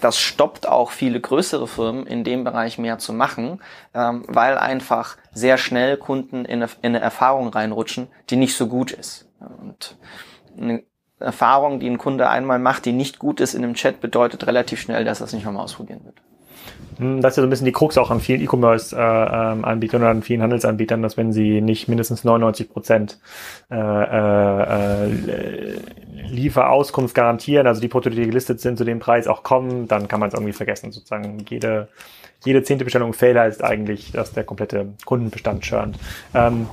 [0.00, 3.60] das stoppt auch viele größere Firmen in dem Bereich mehr zu machen,
[3.94, 8.66] ähm, weil einfach sehr schnell Kunden in eine, in eine Erfahrung reinrutschen, die nicht so
[8.66, 9.28] gut ist.
[9.38, 9.96] Und
[10.58, 10.82] eine
[11.20, 14.80] Erfahrung, die ein Kunde einmal macht, die nicht gut ist in einem Chat, bedeutet relativ
[14.80, 16.16] schnell, dass er es nicht nochmal ausprobieren wird.
[16.98, 20.08] Hm, das ist ja so ein bisschen die Krux auch an vielen E-Commerce-Anbietern äh, ähm,
[20.08, 23.18] oder an vielen Handelsanbietern, dass wenn sie nicht mindestens 99 Prozent
[23.70, 25.08] äh, äh,
[26.28, 30.20] Lieferauskunft garantieren, also die Produkte, die gelistet sind, zu dem Preis auch kommen, dann kann
[30.20, 30.92] man es irgendwie vergessen.
[30.92, 31.88] Sozusagen jede,
[32.44, 35.98] jede zehnte Bestellung Fail heißt eigentlich, dass der komplette Kundenbestand churnt.
[36.34, 36.68] Ähm,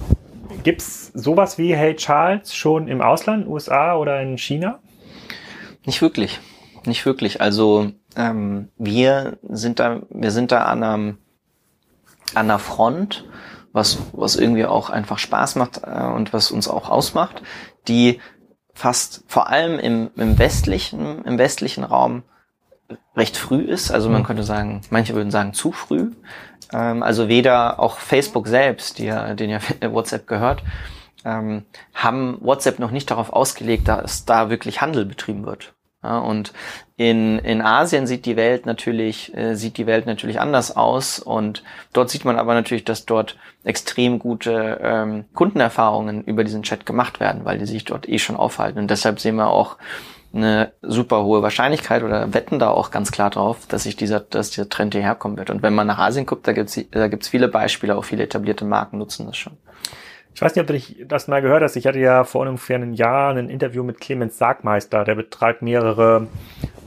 [0.63, 4.80] Gibt es sowas wie Hey Charles schon im Ausland, USA oder in China?
[5.86, 6.39] Nicht wirklich.
[6.89, 7.39] Nicht wirklich.
[7.39, 11.17] Also ähm, wir sind da, wir sind da an einer, an
[12.34, 13.25] einer Front,
[13.73, 17.43] was, was irgendwie auch einfach Spaß macht äh, und was uns auch ausmacht,
[17.88, 18.19] die
[18.73, 22.23] fast vor allem im, im westlichen, im westlichen Raum
[23.15, 23.91] recht früh ist.
[23.91, 24.25] Also man mhm.
[24.25, 26.13] könnte sagen, manche würden sagen zu früh.
[26.73, 29.60] Ähm, also weder auch Facebook selbst, die ja, den ja
[29.93, 30.63] WhatsApp gehört,
[31.23, 35.75] ähm, haben WhatsApp noch nicht darauf ausgelegt, dass da wirklich Handel betrieben wird.
[36.01, 36.53] Ja, und
[36.95, 41.19] in, in Asien sieht die Welt natürlich, äh, sieht die Welt natürlich anders aus.
[41.19, 46.85] Und dort sieht man aber natürlich, dass dort extrem gute ähm, Kundenerfahrungen über diesen Chat
[46.85, 48.79] gemacht werden, weil die sich dort eh schon aufhalten.
[48.79, 49.77] Und deshalb sehen wir auch
[50.33, 54.51] eine super hohe Wahrscheinlichkeit oder wetten da auch ganz klar drauf, dass sich dieser, dass
[54.51, 55.49] dieser Trend hierher kommen wird.
[55.49, 58.63] Und wenn man nach Asien guckt, da gibt's da gibt's viele Beispiele, auch viele etablierte
[58.63, 59.57] Marken nutzen das schon.
[60.39, 61.75] Ich weiß nicht, ob du das mal gehört hast.
[61.75, 65.04] Ich hatte ja vor ungefähr einem Jahr ein Interview mit Clemens Sargmeister.
[65.04, 66.28] Der betreibt mehrere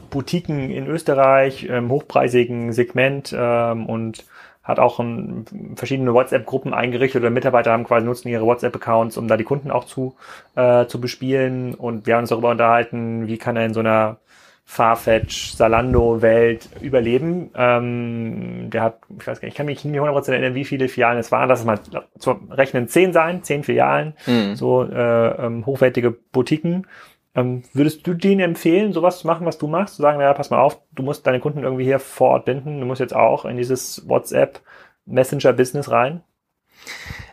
[0.08, 4.24] Boutiquen in Österreich im hochpreisigen Segment ähm, und
[4.62, 5.44] hat auch ein,
[5.76, 9.84] verschiedene WhatsApp-Gruppen eingerichtet oder Mitarbeiter haben quasi nutzen ihre WhatsApp-Accounts, um da die Kunden auch
[9.84, 10.16] zu,
[10.56, 11.74] äh, zu bespielen.
[11.74, 14.16] Und wir haben uns darüber unterhalten, wie kann er in so einer
[14.64, 17.50] Farfetch, Salando-Welt überleben.
[17.54, 20.88] Ähm, der hat, ich weiß gar nicht, ich kann mich nicht 100% erinnern, wie viele
[20.88, 21.48] Filialen es waren.
[21.48, 21.80] Lass es mal
[22.18, 24.54] zu rechnen, zehn sein, zehn Filialen, mhm.
[24.54, 26.86] so äh, ähm, hochwertige Boutiquen.
[27.34, 29.96] Ähm, würdest du denen empfehlen, sowas zu machen, was du machst?
[29.96, 32.80] Zu sagen, naja, pass mal auf, du musst deine Kunden irgendwie hier vor Ort binden,
[32.80, 34.60] du musst jetzt auch in dieses WhatsApp
[35.06, 36.22] Messenger-Business rein?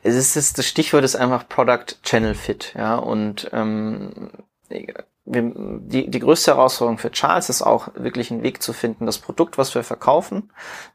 [0.04, 4.30] Es ist das Stichwort ist einfach Product Channel Fit, ja, und ähm,
[5.30, 9.20] wir, die, die größte Herausforderung für Charles ist auch wirklich einen Weg zu finden, das
[9.20, 10.52] Produkt, was wir verkaufen,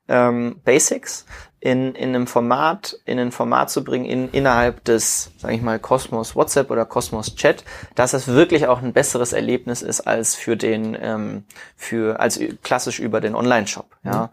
[0.08, 1.24] ähm, Basics,
[1.60, 5.78] in, in einem Format, in ein Format zu bringen, in, innerhalb des, sage ich mal,
[5.78, 10.56] Cosmos WhatsApp oder Cosmos Chat, dass es wirklich auch ein besseres Erlebnis ist als für
[10.56, 11.44] den, ähm,
[11.76, 14.24] für, als klassisch über den Online-Shop, ja.
[14.24, 14.28] Mhm.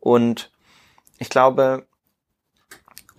[0.00, 0.50] Und
[1.18, 1.86] ich glaube,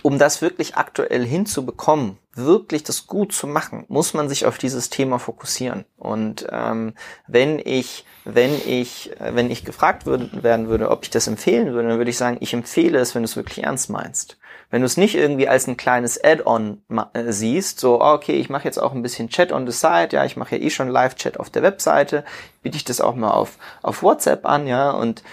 [0.04, 4.90] um das wirklich aktuell hinzubekommen, wirklich das gut zu machen, muss man sich auf dieses
[4.90, 5.86] Thema fokussieren.
[5.98, 6.94] Und ähm,
[7.28, 11.90] wenn ich, wenn ich, wenn ich gefragt würde, werden würde, ob ich das empfehlen würde,
[11.90, 14.38] dann würde ich sagen, ich empfehle es, wenn du es wirklich ernst meinst.
[14.70, 16.82] Wenn du es nicht irgendwie als ein kleines Add-on
[17.14, 20.10] äh, siehst, so, ah, okay, ich mache jetzt auch ein bisschen Chat on the side,
[20.12, 22.26] ja, ich mache ja eh schon Live-Chat auf der Webseite,
[22.62, 25.24] biete ich das auch mal auf, auf WhatsApp an, ja, und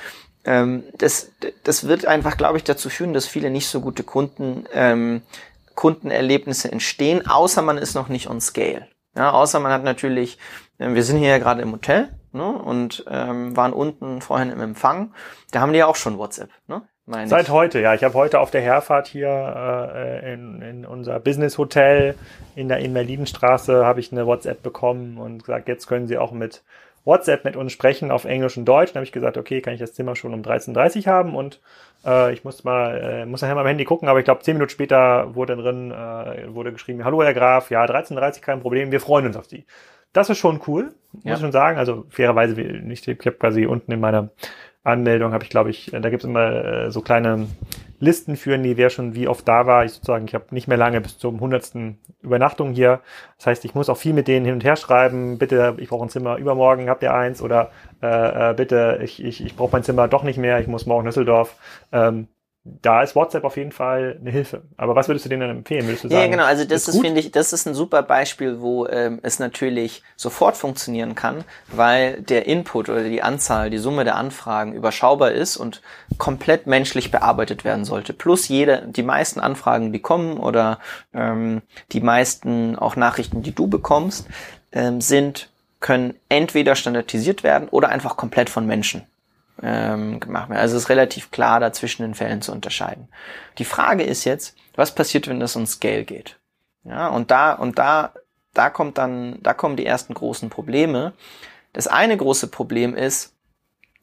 [0.44, 4.66] ähm, das, das wird einfach, glaube ich, dazu führen, dass viele nicht so gute Kunden
[4.72, 5.22] ähm,
[5.74, 8.86] Kundenerlebnisse entstehen, außer man ist noch nicht on scale.
[9.16, 10.38] Ja, außer man hat natürlich,
[10.78, 14.60] äh, wir sind hier ja gerade im Hotel, ne, und ähm, waren unten vorhin im
[14.60, 15.14] Empfang.
[15.50, 16.50] Da haben die ja auch schon WhatsApp.
[16.66, 16.82] Ne?
[17.06, 17.50] Seit ich.
[17.50, 17.94] heute, ja.
[17.94, 19.28] Ich habe heute auf der Herfahrt hier
[19.94, 22.14] äh, in, in unser Business Hotel
[22.56, 26.62] in der Invalidenstraße habe ich eine WhatsApp bekommen und gesagt, jetzt können Sie auch mit
[27.04, 28.92] WhatsApp mit uns sprechen auf Englisch und Deutsch.
[28.92, 31.60] Dann habe ich gesagt, okay, kann ich das Zimmer schon um 13.30 Uhr haben und
[32.04, 34.54] äh, ich muss mal, äh, muss nachher mal am Handy gucken, aber ich glaube, zehn
[34.54, 38.92] Minuten später wurde drin, äh, wurde geschrieben, hallo Herr Graf, ja, 13.30 Uhr kein Problem,
[38.92, 39.64] wir freuen uns auf Sie.
[40.12, 41.34] Das ist schon cool, muss ja.
[41.34, 41.78] ich schon sagen.
[41.78, 44.30] Also fairerweise, nicht, ich habe quasi unten in meiner
[44.84, 47.48] Anmeldung habe ich, glaube ich, da gibt es immer äh, so kleine
[48.04, 49.84] Listen führen, die wer schon wie oft da war.
[49.84, 53.00] Ich sozusagen, ich habe nicht mehr lange bis zum hundertsten Übernachtung hier.
[53.38, 55.38] Das heißt, ich muss auch viel mit denen hin und her schreiben.
[55.38, 57.42] Bitte, ich brauche ein Zimmer übermorgen, habt ihr eins?
[57.42, 57.70] Oder
[58.02, 61.06] äh, äh, bitte, ich, ich, ich brauche mein Zimmer doch nicht mehr, ich muss morgen
[61.06, 61.56] Düsseldorf.
[61.92, 62.28] Ähm,
[62.66, 64.62] da ist WhatsApp auf jeden Fall eine Hilfe.
[64.78, 65.86] Aber was würdest du denen dann empfehlen?
[65.86, 66.44] Würdest du sagen, ja, genau.
[66.44, 70.02] Also das ist, ist finde ich, das ist ein super Beispiel, wo ähm, es natürlich
[70.16, 75.58] sofort funktionieren kann, weil der Input oder die Anzahl, die Summe der Anfragen überschaubar ist
[75.58, 75.82] und
[76.16, 78.14] komplett menschlich bearbeitet werden sollte.
[78.14, 80.78] Plus jede, die meisten Anfragen, die kommen oder
[81.12, 81.60] ähm,
[81.92, 84.26] die meisten auch Nachrichten, die du bekommst,
[84.72, 85.50] ähm, sind
[85.80, 89.02] können entweder standardisiert werden oder einfach komplett von Menschen
[89.62, 90.60] ähm, gemacht werden.
[90.60, 93.08] Also es ist relativ klar, da zwischen den Fällen zu unterscheiden.
[93.58, 96.38] Die Frage ist jetzt, was passiert, wenn das um Scale geht?
[96.84, 98.12] Ja, und da, und da,
[98.52, 101.12] da kommt dann, da kommen die ersten großen Probleme.
[101.72, 103.34] Das eine große Problem ist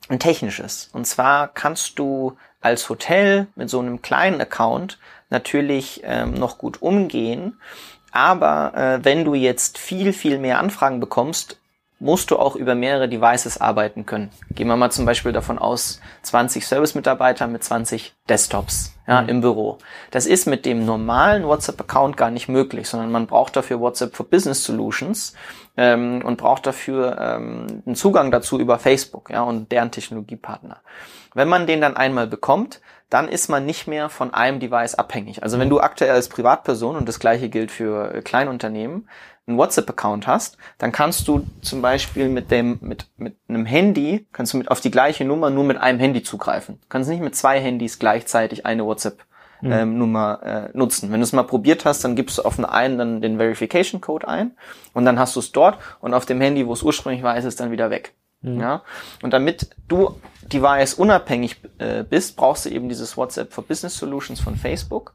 [0.09, 0.89] ein technisches.
[0.93, 6.81] Und zwar kannst du als Hotel mit so einem kleinen Account natürlich ähm, noch gut
[6.81, 7.59] umgehen.
[8.11, 11.60] Aber äh, wenn du jetzt viel, viel mehr Anfragen bekommst,
[12.01, 14.31] musst du auch über mehrere Devices arbeiten können.
[14.49, 19.29] Gehen wir mal zum Beispiel davon aus, 20 Service-Mitarbeiter mit 20 Desktops ja, mhm.
[19.29, 19.77] im Büro.
[20.09, 24.27] Das ist mit dem normalen WhatsApp-Account gar nicht möglich, sondern man braucht dafür WhatsApp for
[24.27, 25.35] Business Solutions
[25.77, 30.77] ähm, und braucht dafür ähm, einen Zugang dazu über Facebook ja, und deren Technologiepartner.
[31.35, 35.43] Wenn man den dann einmal bekommt, dann ist man nicht mehr von einem Device abhängig.
[35.43, 39.09] Also wenn du aktuell als Privatperson, und das gleiche gilt für Kleinunternehmen,
[39.51, 44.53] einen WhatsApp-Account hast, dann kannst du zum Beispiel mit dem, mit, mit einem Handy, kannst
[44.53, 46.79] du mit auf die gleiche Nummer nur mit einem Handy zugreifen.
[46.81, 49.23] Du kannst nicht mit zwei Handys gleichzeitig eine WhatsApp
[49.61, 49.71] mhm.
[49.71, 51.11] ähm, Nummer äh, nutzen.
[51.11, 54.01] Wenn du es mal probiert hast, dann gibst du auf eine einen dann den Verification
[54.01, 54.51] Code ein
[54.93, 57.45] und dann hast du es dort und auf dem Handy, wo es ursprünglich war, ist
[57.45, 58.13] es dann wieder weg.
[58.41, 58.59] Mhm.
[58.59, 58.83] Ja?
[59.21, 60.19] Und damit du
[60.51, 65.13] device unabhängig äh, bist, brauchst du eben dieses WhatsApp for Business Solutions von Facebook.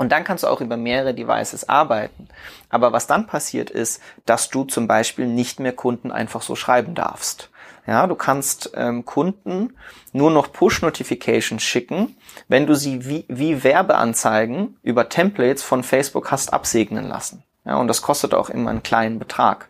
[0.00, 2.26] Und dann kannst du auch über mehrere Devices arbeiten.
[2.70, 6.94] Aber was dann passiert ist, dass du zum Beispiel nicht mehr Kunden einfach so schreiben
[6.94, 7.50] darfst.
[7.86, 9.74] Ja, du kannst ähm, Kunden
[10.14, 12.16] nur noch Push-Notifications schicken,
[12.48, 17.42] wenn du sie wie, wie Werbeanzeigen über Templates von Facebook hast absegnen lassen.
[17.66, 19.68] Ja, und das kostet auch immer einen kleinen Betrag.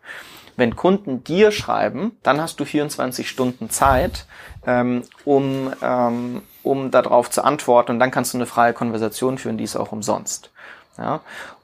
[0.54, 4.26] Wenn Kunden dir schreiben, dann hast du 24 Stunden Zeit,
[4.64, 9.58] ähm, um, ähm, um darauf zu antworten und dann kannst du eine freie Konversation führen,
[9.58, 10.50] die ist auch umsonst.
[10.98, 11.20] Ja?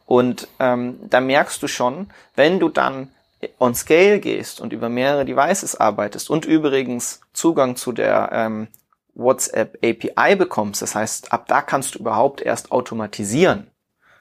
[0.07, 3.11] Und ähm, da merkst du schon, wenn du dann
[3.59, 8.69] on Scale gehst und über mehrere Devices arbeitest und übrigens Zugang zu der ähm,
[9.15, 13.71] WhatsApp API bekommst, das heißt, ab da kannst du überhaupt erst automatisieren,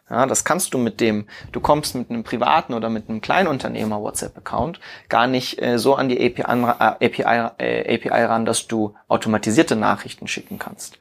[0.10, 4.02] ja, das kannst du mit dem, du kommst mit einem privaten oder mit einem Kleinunternehmer
[4.02, 8.96] WhatsApp-Account gar nicht äh, so an die API, äh, API, äh, API ran, dass du
[9.08, 11.00] automatisierte Nachrichten schicken kannst.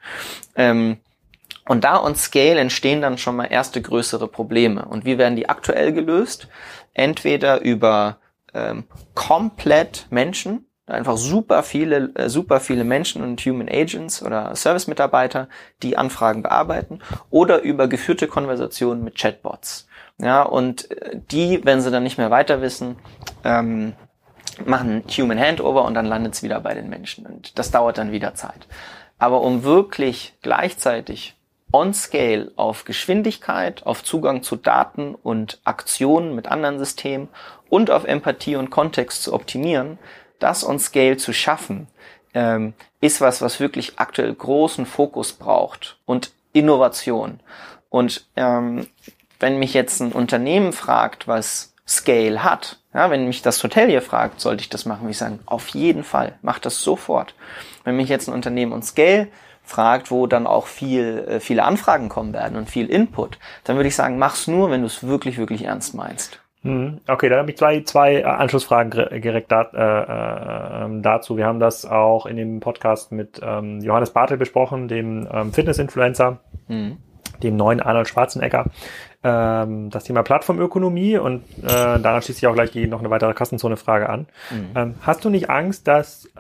[0.57, 0.99] Ähm,
[1.67, 4.85] und da on Scale entstehen dann schon mal erste größere Probleme.
[4.85, 6.49] Und wie werden die aktuell gelöst?
[6.93, 8.19] Entweder über
[8.53, 15.49] ähm, komplett Menschen, einfach super viele, äh, super viele Menschen und Human Agents oder Service-Mitarbeiter,
[15.83, 19.87] die Anfragen bearbeiten oder über geführte Konversationen mit Chatbots.
[20.19, 22.97] Ja, und äh, die, wenn sie dann nicht mehr weiter wissen,
[23.45, 23.95] ähm,
[24.65, 27.27] machen Human Handover und dann landet es wieder bei den Menschen.
[27.27, 28.69] Und das dauert dann wieder Zeit.
[29.19, 31.37] Aber um wirklich gleichzeitig
[31.73, 37.29] on scale auf Geschwindigkeit, auf Zugang zu Daten und Aktionen mit anderen Systemen
[37.69, 39.99] und auf Empathie und Kontext zu optimieren,
[40.39, 41.89] das on Scale zu schaffen,
[42.35, 47.41] ähm, ist was, was wirklich aktuell großen Fokus braucht und Innovation.
[47.91, 48.87] Und ähm,
[49.41, 54.03] wenn mich jetzt ein Unternehmen fragt, was Scale hat, ja, wenn mich das Hotel hier
[54.03, 57.35] fragt, sollte ich das machen, würde ich sagen, auf jeden Fall, mach das sofort.
[57.85, 59.29] Wenn mich jetzt ein Unternehmen und Scale
[59.63, 63.89] fragt, wo dann auch viel, äh, viele Anfragen kommen werden und viel Input, dann würde
[63.89, 66.41] ich sagen, mach's nur, wenn du es wirklich, wirklich ernst meinst.
[66.65, 67.01] Mhm.
[67.07, 68.91] Okay, dann habe ich zwei, zwei äh, Anschlussfragen
[69.21, 71.37] direkt da, äh, äh, ähm, dazu.
[71.37, 76.39] Wir haben das auch in dem Podcast mit ähm, Johannes Bartel besprochen, dem ähm, Fitness-Influencer,
[76.69, 76.97] mhm.
[77.43, 78.65] dem neuen Arnold Schwarzenegger.
[79.23, 81.69] ähm, das Thema Plattformökonomie und äh,
[82.01, 84.27] daran schließt sich auch gleich die, noch eine weitere Kassenzone-Frage an.
[84.51, 84.71] Mhm.
[84.75, 86.31] Ähm, hast du nicht Angst, dass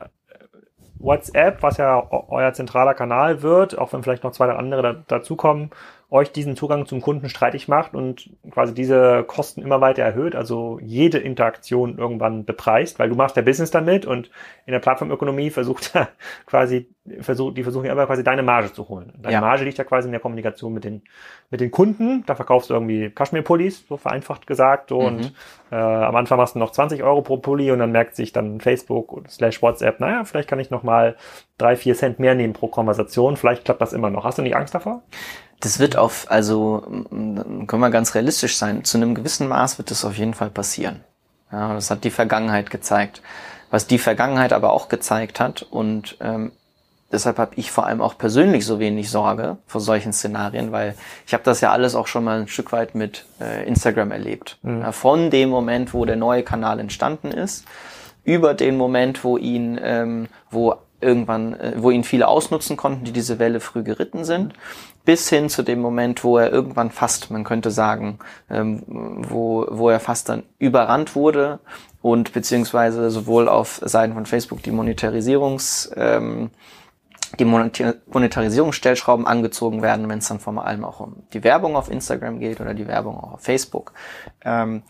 [0.98, 4.92] WhatsApp, was ja euer zentraler Kanal wird, auch wenn vielleicht noch zwei oder andere da,
[5.06, 5.70] dazukommen,
[6.14, 10.78] euch diesen Zugang zum Kunden streitig macht und quasi diese Kosten immer weiter erhöht, also
[10.80, 14.30] jede Interaktion irgendwann bepreist, weil du machst ja Business damit und
[14.64, 15.92] in der Plattformökonomie versucht
[16.46, 16.86] quasi,
[17.20, 19.12] versucht, die versuchen ja immer quasi deine Marge zu holen.
[19.18, 19.40] Deine ja.
[19.40, 21.02] Marge liegt ja quasi in der Kommunikation mit den,
[21.50, 22.22] mit den Kunden.
[22.26, 25.06] Da verkaufst du irgendwie Kaschmir-Pullis, so vereinfacht gesagt, so, mhm.
[25.06, 25.34] und
[25.72, 28.60] äh, am Anfang machst du noch 20 Euro pro Pulli und dann merkt sich dann
[28.60, 31.16] Facebook slash WhatsApp, naja, vielleicht kann ich noch mal
[31.58, 33.36] drei, vier Cent mehr nehmen pro Konversation.
[33.36, 34.24] Vielleicht klappt das immer noch.
[34.24, 35.02] Hast du nicht Angst davor?
[35.60, 40.04] Das wird auf, also können wir ganz realistisch sein, zu einem gewissen Maß wird das
[40.04, 41.04] auf jeden Fall passieren.
[41.50, 43.22] Ja, das hat die Vergangenheit gezeigt.
[43.70, 46.52] Was die Vergangenheit aber auch gezeigt hat und ähm,
[47.14, 50.94] deshalb habe ich vor allem auch persönlich so wenig Sorge vor solchen Szenarien, weil
[51.26, 54.58] ich habe das ja alles auch schon mal ein Stück weit mit äh, Instagram erlebt.
[54.62, 54.82] Mhm.
[54.82, 57.64] Ja, von dem Moment, wo der neue Kanal entstanden ist,
[58.24, 63.12] über den Moment, wo ihn, ähm, wo irgendwann, äh, wo ihn viele ausnutzen konnten, die
[63.12, 64.54] diese Welle früh geritten sind,
[65.04, 68.18] bis hin zu dem Moment, wo er irgendwann fast, man könnte sagen,
[68.50, 71.60] ähm, wo, wo er fast dann überrannt wurde
[72.00, 76.50] und beziehungsweise sowohl auf Seiten von Facebook die Monetarisierungs, ähm,
[77.38, 82.38] die Monetarisierungsstellschrauben angezogen werden, wenn es dann vor allem auch um die Werbung auf Instagram
[82.38, 83.92] geht oder die Werbung auch auf Facebook.
[84.44, 84.82] Ähm,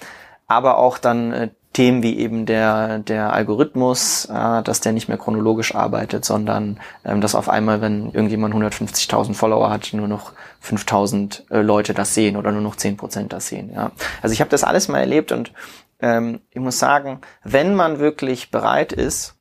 [0.47, 5.19] aber auch dann äh, Themen wie eben der, der Algorithmus, äh, dass der nicht mehr
[5.19, 10.33] chronologisch arbeitet, sondern ähm, dass auf einmal, wenn irgendjemand 150.000 Follower hat, nur noch
[10.65, 13.73] 5.000 äh, Leute das sehen oder nur noch 10% das sehen.
[13.75, 13.91] Ja.
[14.23, 15.53] Also ich habe das alles mal erlebt und
[16.01, 19.35] ähm, ich muss sagen, wenn man wirklich bereit ist,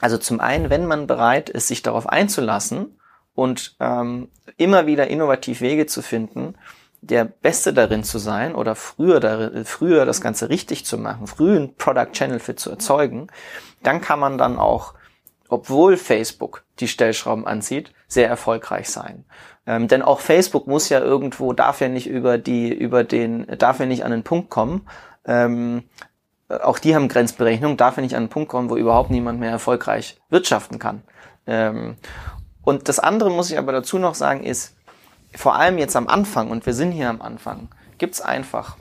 [0.00, 3.00] also zum einen, wenn man bereit ist, sich darauf einzulassen
[3.34, 6.56] und ähm, immer wieder innovativ Wege zu finden,
[7.06, 11.56] der Beste darin zu sein oder früher, darin, früher das Ganze richtig zu machen, früh
[11.56, 13.28] ein Product Channel Fit zu erzeugen,
[13.82, 14.94] dann kann man dann auch,
[15.48, 19.24] obwohl Facebook die Stellschrauben anzieht, sehr erfolgreich sein.
[19.66, 23.80] Ähm, denn auch Facebook muss ja irgendwo, darf ja nicht über die, über den, darf
[23.80, 24.86] ja nicht an den Punkt kommen.
[25.26, 25.84] Ähm,
[26.48, 29.50] auch die haben Grenzberechnung, darf ja nicht an den Punkt kommen, wo überhaupt niemand mehr
[29.50, 31.02] erfolgreich wirtschaften kann.
[31.46, 31.96] Ähm,
[32.62, 34.74] und das andere muss ich aber dazu noch sagen, ist,
[35.36, 37.68] vor allem jetzt am Anfang, und wir sind hier am Anfang,
[37.98, 38.76] gibt's einfach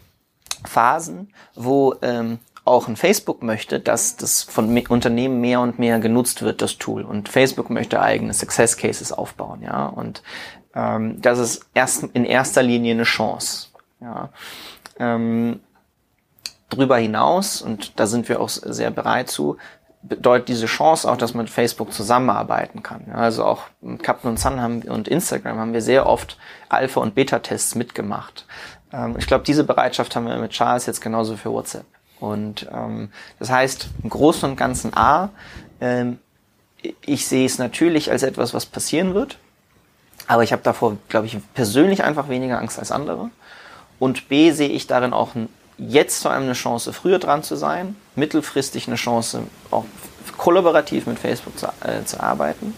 [0.66, 6.42] Phasen, wo ähm, auch ein Facebook möchte, dass das von Unternehmen mehr und mehr genutzt
[6.42, 7.04] wird, das Tool.
[7.04, 9.86] Und Facebook möchte eigene Success Cases aufbauen, ja.
[9.88, 10.24] Und
[10.74, 13.68] ähm, das ist erst in erster Linie eine Chance.
[14.00, 14.30] Ja.
[14.98, 15.60] Ähm,
[16.70, 19.58] drüber hinaus, und da sind wir auch sehr bereit zu,
[20.04, 23.10] bedeutet diese Chance auch, dass man mit Facebook zusammenarbeiten kann.
[23.12, 23.64] Also auch
[24.02, 26.38] Captain und Sun haben, und Instagram haben wir sehr oft
[26.70, 28.46] Alpha- und Beta-Tests mitgemacht.
[28.92, 31.86] Ähm, ich glaube, diese Bereitschaft haben wir mit Charles jetzt genauso für WhatsApp.
[32.20, 35.30] Und ähm, das heißt, im Großen und Ganzen A,
[35.82, 36.20] ähm,
[37.02, 39.38] ich sehe es natürlich als etwas, was passieren wird.
[40.28, 43.30] Aber ich habe davor, glaube ich, persönlich einfach weniger Angst als andere.
[44.00, 45.32] Und B sehe ich darin auch
[45.78, 49.86] jetzt vor allem eine Chance, früher dran zu sein, mittelfristig eine Chance, auch
[50.38, 52.74] kollaborativ mit Facebook zu, äh, zu arbeiten.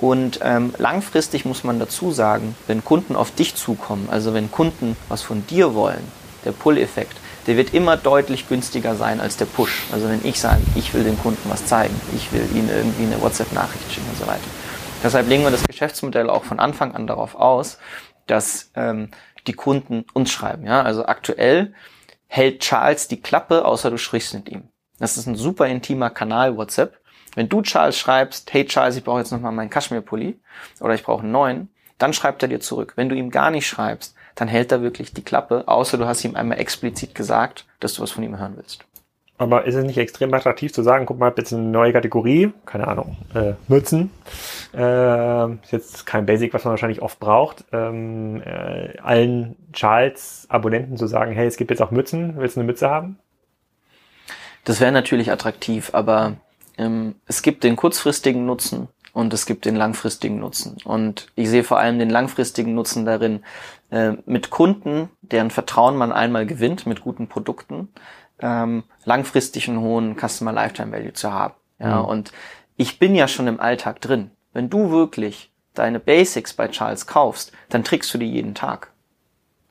[0.00, 4.96] Und ähm, langfristig muss man dazu sagen, wenn Kunden auf dich zukommen, also wenn Kunden
[5.08, 6.06] was von dir wollen,
[6.44, 9.84] der Pull-Effekt, der wird immer deutlich günstiger sein als der Push.
[9.92, 13.22] Also wenn ich sage, ich will dem Kunden was zeigen, ich will ihnen irgendwie eine
[13.22, 14.40] WhatsApp-Nachricht schicken und so weiter.
[15.02, 17.78] Deshalb legen wir das Geschäftsmodell auch von Anfang an darauf aus,
[18.26, 19.10] dass ähm,
[19.46, 20.66] die Kunden uns schreiben.
[20.66, 20.82] Ja?
[20.82, 21.74] Also aktuell
[22.34, 24.64] hält Charles die Klappe, außer du sprichst mit ihm.
[24.98, 26.98] Das ist ein super intimer Kanal WhatsApp.
[27.36, 30.40] Wenn du Charles schreibst, hey Charles, ich brauche jetzt nochmal meinen Kaschmir-Pulli
[30.80, 32.94] oder ich brauche einen neuen, dann schreibt er dir zurück.
[32.96, 36.24] Wenn du ihm gar nicht schreibst, dann hält er wirklich die Klappe, außer du hast
[36.24, 38.84] ihm einmal explizit gesagt, dass du was von ihm hören willst.
[39.36, 42.86] Aber ist es nicht extrem attraktiv zu sagen, guck mal, jetzt eine neue Kategorie, keine
[42.86, 44.10] Ahnung, äh, Mützen.
[44.72, 47.64] Äh, ist jetzt kein Basic, was man wahrscheinlich oft braucht.
[47.72, 52.66] Ähm, äh, allen Charles-Abonnenten zu sagen, hey, es gibt jetzt auch Mützen, willst du eine
[52.66, 53.18] Mütze haben?
[54.62, 56.34] Das wäre natürlich attraktiv, aber
[56.78, 60.76] ähm, es gibt den kurzfristigen Nutzen und es gibt den langfristigen Nutzen.
[60.84, 63.42] Und ich sehe vor allem den langfristigen Nutzen darin,
[63.90, 67.88] äh, mit Kunden, deren Vertrauen man einmal gewinnt, mit guten Produkten,
[68.40, 71.54] ähm, langfristig einen hohen Customer Lifetime Value zu haben.
[71.78, 72.08] Ja, mhm.
[72.08, 72.32] und
[72.76, 74.30] ich bin ja schon im Alltag drin.
[74.52, 78.92] Wenn du wirklich deine Basics bei Charles kaufst, dann trägst du die jeden Tag.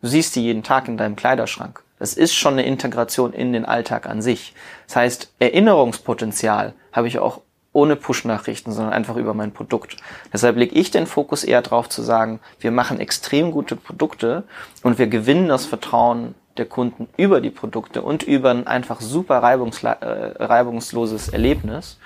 [0.01, 1.82] Du siehst die jeden Tag in deinem Kleiderschrank.
[1.97, 4.53] Das ist schon eine Integration in den Alltag an sich.
[4.88, 7.41] Das heißt, Erinnerungspotenzial habe ich auch
[7.72, 9.97] ohne Push-Nachrichten, sondern einfach über mein Produkt.
[10.32, 14.43] Deshalb lege ich den Fokus eher darauf zu sagen, wir machen extrem gute Produkte
[14.84, 19.37] und wir gewinnen das Vertrauen der Kunden über die Produkte und über ein einfach super
[19.37, 21.99] äh, reibungsloses Erlebnis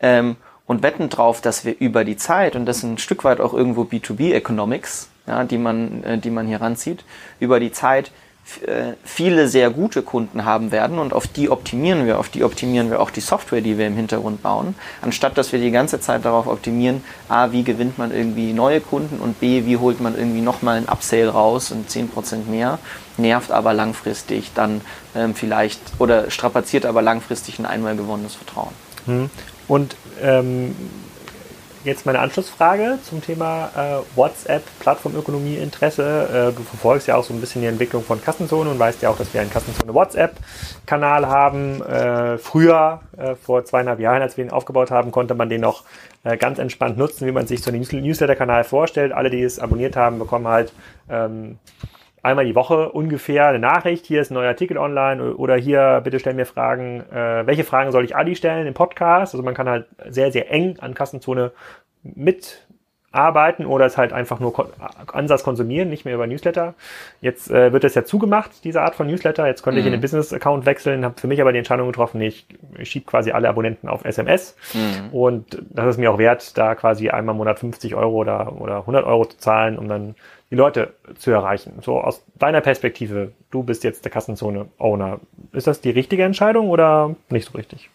[0.00, 3.40] ähm, und wetten drauf, dass wir über die Zeit, und das ist ein Stück weit
[3.40, 7.04] auch irgendwo B2B-Economics, ja, die, man, äh, die man hier ranzieht,
[7.40, 8.10] über die Zeit
[9.04, 13.00] viele sehr gute Kunden haben werden und auf die optimieren wir, auf die optimieren wir
[13.00, 16.46] auch die Software, die wir im Hintergrund bauen, anstatt dass wir die ganze Zeit darauf
[16.46, 20.78] optimieren, a, wie gewinnt man irgendwie neue Kunden und b, wie holt man irgendwie nochmal
[20.78, 22.78] ein Upsale raus und 10% mehr,
[23.18, 24.80] nervt aber langfristig dann
[25.14, 28.72] ähm, vielleicht oder strapaziert aber langfristig ein einmal gewonnenes Vertrauen.
[29.06, 29.30] Hm.
[29.68, 30.74] Und ähm,
[31.84, 36.50] jetzt meine Anschlussfrage zum Thema äh, WhatsApp, Plattformökonomie, Interesse.
[36.52, 39.10] Äh, du verfolgst ja auch so ein bisschen die Entwicklung von Kassenzone und weißt ja
[39.10, 41.82] auch, dass wir einen Kassenzone WhatsApp-Kanal haben.
[41.82, 45.84] Äh, früher, äh, vor zweieinhalb Jahren, als wir ihn aufgebaut haben, konnte man den noch
[46.24, 49.12] äh, ganz entspannt nutzen, wie man sich so einen Newsletter-Kanal vorstellt.
[49.12, 50.72] Alle, die es abonniert haben, bekommen halt
[51.08, 51.58] ähm,
[52.28, 56.20] einmal die Woche ungefähr eine Nachricht, hier ist ein neuer Artikel online oder hier bitte
[56.20, 59.34] stell mir Fragen, äh, welche Fragen soll ich Adi stellen im Podcast?
[59.34, 61.52] Also man kann halt sehr, sehr eng an Kassenzone
[62.02, 64.70] mitarbeiten oder es halt einfach nur
[65.12, 66.74] Ansatz konsumieren, nicht mehr über Newsletter.
[67.20, 69.46] Jetzt äh, wird das ja zugemacht, diese Art von Newsletter.
[69.46, 69.80] Jetzt könnte mhm.
[69.80, 72.46] ich in den Business-Account wechseln, habe für mich aber die Entscheidung getroffen, ich,
[72.78, 75.14] ich schiebe quasi alle Abonnenten auf SMS mhm.
[75.14, 78.80] und das ist mir auch wert, da quasi einmal im Monat 50 Euro oder, oder
[78.80, 80.14] 100 Euro zu zahlen, um dann
[80.50, 81.74] die Leute zu erreichen.
[81.82, 85.20] So aus deiner Perspektive, du bist jetzt der Kassenzone-Owner.
[85.52, 87.90] Ist das die richtige Entscheidung oder nicht so richtig?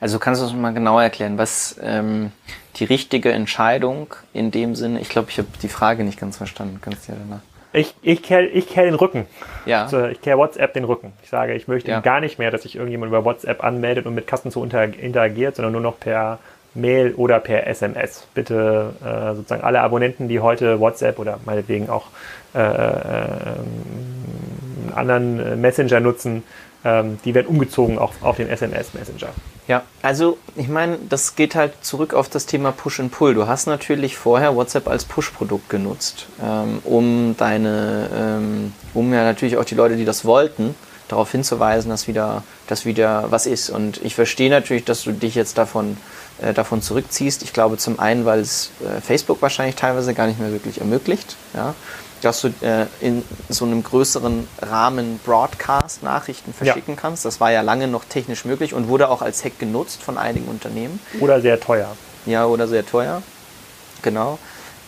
[0.00, 2.32] Also kannst du es mal genauer erklären, was ähm,
[2.76, 6.78] die richtige Entscheidung in dem Sinne, ich glaube, ich habe die Frage nicht ganz verstanden.
[6.80, 7.42] Kannst du ja danach.
[7.72, 9.26] Ich, ich kehre ich kehr den Rücken.
[9.66, 9.82] Ja.
[9.82, 11.12] Also ich kehre WhatsApp den Rücken.
[11.22, 12.00] Ich sage, ich möchte ja.
[12.00, 15.82] gar nicht mehr, dass sich irgendjemand über WhatsApp anmeldet und mit Kassenzone interagiert, sondern nur
[15.82, 16.38] noch per
[16.76, 18.26] Mail oder per SMS.
[18.34, 22.06] Bitte äh, sozusagen alle Abonnenten, die heute WhatsApp oder meinetwegen auch
[22.54, 23.56] äh, äh,
[24.94, 26.42] anderen äh, Messenger nutzen,
[26.84, 29.28] ähm, die werden umgezogen auf, auf den SMS-Messenger.
[29.68, 33.34] Ja, also ich meine, das geht halt zurück auf das Thema Push and Pull.
[33.34, 39.56] Du hast natürlich vorher WhatsApp als Push-Produkt genutzt, ähm, um deine, ähm, um ja natürlich
[39.56, 40.76] auch die Leute, die das wollten,
[41.08, 43.70] darauf hinzuweisen, dass wieder, dass wieder was ist.
[43.70, 45.96] Und ich verstehe natürlich, dass du dich jetzt davon
[46.40, 47.42] äh, davon zurückziehst.
[47.42, 51.36] Ich glaube zum einen, weil es äh, Facebook wahrscheinlich teilweise gar nicht mehr wirklich ermöglicht,
[51.54, 51.74] ja,
[52.22, 57.00] dass du äh, in so einem größeren Rahmen Broadcast-Nachrichten verschicken ja.
[57.00, 57.24] kannst.
[57.24, 60.48] Das war ja lange noch technisch möglich und wurde auch als Hack genutzt von einigen
[60.48, 61.00] Unternehmen.
[61.20, 61.96] Oder sehr teuer.
[62.24, 63.22] Ja, oder sehr teuer.
[64.02, 64.38] Genau.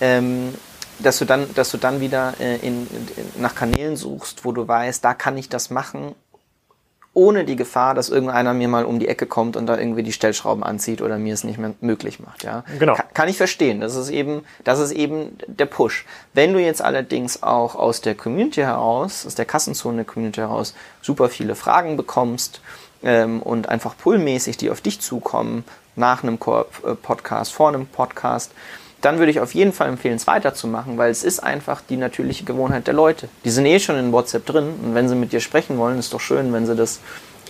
[0.01, 0.55] Ähm,
[0.99, 3.09] dass du dann, dass du dann wieder äh, in, in,
[3.41, 6.15] nach Kanälen suchst, wo du weißt, da kann ich das machen
[7.19, 10.13] ohne die Gefahr, dass irgendeiner mir mal um die Ecke kommt und da irgendwie die
[10.13, 12.45] Stellschrauben anzieht oder mir es nicht mehr möglich macht.
[12.45, 12.95] Ja, genau.
[12.95, 13.81] Kann, kann ich verstehen.
[13.81, 16.07] Das ist eben, das ist eben der Push.
[16.33, 21.57] Wenn du jetzt allerdings auch aus der Community heraus, aus der Kassenzone-Community heraus, super viele
[21.57, 22.61] Fragen bekommst
[23.03, 25.65] ähm, und einfach pullmäßig die auf dich zukommen
[25.97, 28.53] nach einem äh, Podcast, vor einem Podcast,
[29.01, 32.45] dann würde ich auf jeden Fall empfehlen, es weiterzumachen, weil es ist einfach die natürliche
[32.45, 33.29] Gewohnheit der Leute.
[33.45, 36.13] Die sind eh schon in WhatsApp drin und wenn sie mit dir sprechen wollen, ist
[36.13, 37.01] doch schön, wenn sie das,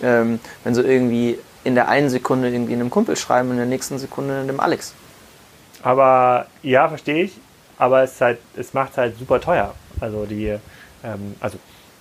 [0.03, 3.97] ähm, wenn sie irgendwie in der einen Sekunde irgendwie einem Kumpel schreiben, in der nächsten
[3.97, 4.93] Sekunde dem Alex.
[5.81, 7.33] Aber ja, verstehe ich.
[7.77, 9.73] Aber es, halt, es macht es halt super teuer.
[9.99, 10.57] Also die,
[11.03, 11.57] ähm, also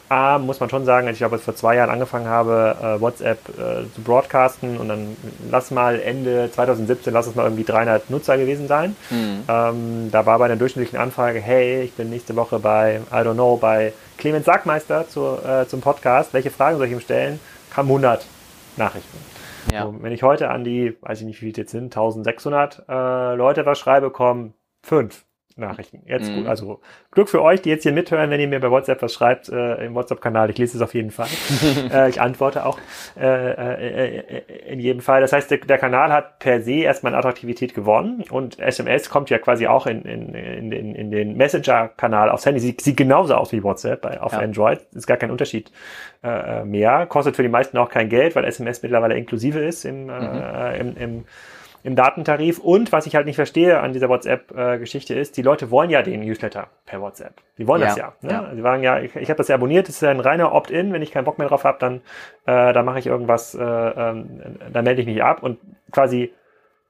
[0.08, 3.38] A, muss man schon sagen, als ich glaube, vor zwei Jahren angefangen habe, äh, WhatsApp
[3.50, 5.16] äh, zu broadcasten und dann
[5.50, 8.96] lass mal Ende 2017, lass es mal irgendwie 300 Nutzer gewesen sein.
[9.10, 9.44] Mhm.
[9.48, 13.34] Ähm, da war bei einer durchschnittlichen Anfrage, hey, ich bin nächste Woche bei, I don't
[13.34, 17.40] know, bei Clemens Sackmeister zu, äh, zum Podcast, welche Fragen soll ich ihm stellen?
[17.70, 18.24] Kam 100
[18.76, 19.18] Nachrichten.
[19.72, 19.84] Ja.
[19.84, 23.34] So, wenn ich heute an die, weiß ich nicht, wie viele jetzt sind, 1600 äh,
[23.34, 25.24] Leute was schreibe, kommen fünf.
[25.58, 26.02] Nachrichten.
[26.06, 26.36] Jetzt mhm.
[26.36, 26.80] gut, also
[27.10, 29.86] Glück für euch, die jetzt hier mithören, wenn ihr mir bei WhatsApp was schreibt äh,
[29.86, 30.50] im WhatsApp-Kanal.
[30.50, 31.28] Ich lese es auf jeden Fall.
[31.92, 32.78] äh, ich antworte auch
[33.18, 35.20] äh, äh, äh, in jedem Fall.
[35.20, 39.30] Das heißt, der, der, Kanal hat per se erstmal an Attraktivität gewonnen und SMS kommt
[39.30, 42.60] ja quasi auch in, in, in, in, in den Messenger-Kanal aufs Handy.
[42.60, 44.38] Sieht, sieht genauso aus wie WhatsApp bei, auf ja.
[44.38, 44.80] Android.
[44.94, 45.70] Ist gar kein Unterschied
[46.22, 47.06] äh, mehr.
[47.06, 50.88] Kostet für die meisten auch kein Geld, weil SMS mittlerweile inklusive ist im, äh, mhm.
[50.88, 51.24] im, im
[51.82, 52.58] im Datentarif.
[52.58, 56.20] Und was ich halt nicht verstehe an dieser WhatsApp-Geschichte ist, die Leute wollen ja den
[56.20, 57.34] Newsletter per WhatsApp.
[57.56, 58.12] Die wollen ja, das ja.
[58.20, 58.30] Ne?
[58.30, 58.50] ja.
[58.54, 60.92] Sie sagen ja, ich, ich habe das ja abonniert, das ist ja ein reiner Opt-in.
[60.92, 61.96] Wenn ich keinen Bock mehr drauf habe, dann,
[62.46, 64.24] äh, dann mache ich irgendwas, äh, äh,
[64.72, 65.42] dann melde ich mich ab.
[65.42, 65.58] Und
[65.92, 66.32] quasi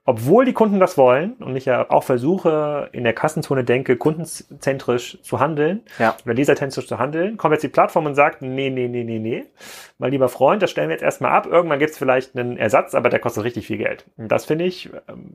[0.09, 5.18] obwohl die Kunden das wollen und ich ja auch versuche, in der Kassenzone denke, kundenzentrisch
[5.20, 6.16] zu handeln, Ja.
[6.24, 9.44] oder leserzentrisch zu handeln, kommt jetzt die Plattform und sagt, nee, nee, nee, nee, nee,
[9.98, 12.94] mein lieber Freund, das stellen wir jetzt erstmal ab, irgendwann gibt es vielleicht einen Ersatz,
[12.94, 14.06] aber der kostet richtig viel Geld.
[14.16, 15.34] Und das finde ich ähm,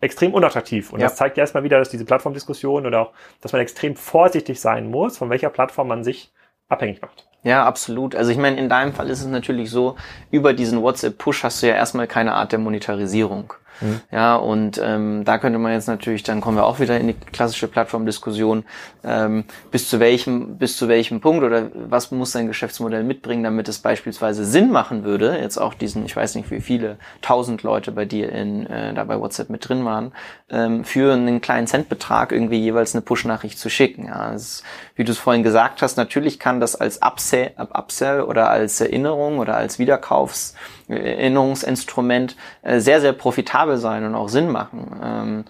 [0.00, 0.92] extrem unattraktiv.
[0.92, 1.06] Und Ja.
[1.06, 4.90] das zeigt ja erstmal wieder, dass diese Plattformdiskussion oder auch, dass man extrem vorsichtig sein
[4.90, 6.32] muss, von welcher Plattform man sich
[6.68, 7.28] abhängig macht.
[7.44, 8.16] Ja, absolut.
[8.16, 9.94] Also ich meine, in deinem Fall ist es natürlich so,
[10.32, 13.54] über diesen WhatsApp-Push hast du ja erstmal keine Art der Monetarisierung.
[13.80, 14.00] Mhm.
[14.10, 17.14] Ja, und ähm, da könnte man jetzt natürlich, dann kommen wir auch wieder in die
[17.14, 18.64] klassische Plattformdiskussion,
[19.04, 23.68] ähm, bis zu welchem, bis zu welchem Punkt oder was muss dein Geschäftsmodell mitbringen, damit
[23.68, 27.92] es beispielsweise Sinn machen würde, jetzt auch diesen, ich weiß nicht wie viele, tausend Leute
[27.92, 30.12] bei dir in, äh, da bei WhatsApp mit drin waren,
[30.50, 34.06] ähm, für einen kleinen Centbetrag irgendwie jeweils eine Push-Nachricht zu schicken.
[34.06, 34.62] Ja, ist,
[34.96, 39.38] wie du es vorhin gesagt hast, natürlich kann das als Upsell, Upsell oder als Erinnerung
[39.38, 40.54] oder als Wiederkaufs
[40.90, 45.00] Erinnerungsinstrument äh, sehr, sehr profitabel sein und auch Sinn machen.
[45.02, 45.44] Ähm,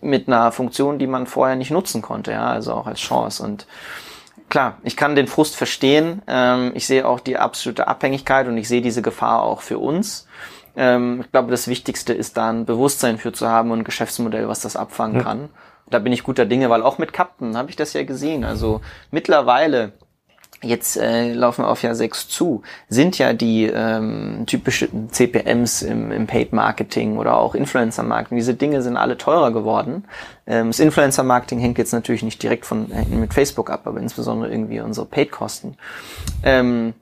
[0.00, 3.42] mit einer Funktion, die man vorher nicht nutzen konnte, ja, also auch als Chance.
[3.42, 3.66] Und
[4.48, 6.22] klar, ich kann den Frust verstehen.
[6.26, 10.26] Ähm, ich sehe auch die absolute Abhängigkeit und ich sehe diese Gefahr auch für uns.
[10.76, 14.48] Ähm, ich glaube, das Wichtigste ist da ein Bewusstsein für zu haben und ein Geschäftsmodell,
[14.48, 15.48] was das abfangen kann.
[15.90, 18.44] Da bin ich guter Dinge, weil auch mit Captain habe ich das ja gesehen.
[18.44, 19.92] Also mittlerweile
[20.60, 26.10] Jetzt äh, laufen wir auf Jahr 6 zu, sind ja die ähm, typischen CPMs im,
[26.10, 30.04] im Paid Marketing oder auch Influencer Marketing, diese Dinge sind alle teurer geworden.
[30.48, 34.00] Ähm, das Influencer Marketing hängt jetzt natürlich nicht direkt von äh, mit Facebook ab, aber
[34.00, 35.76] insbesondere irgendwie unsere Paid-Kosten.
[36.42, 36.94] Ähm,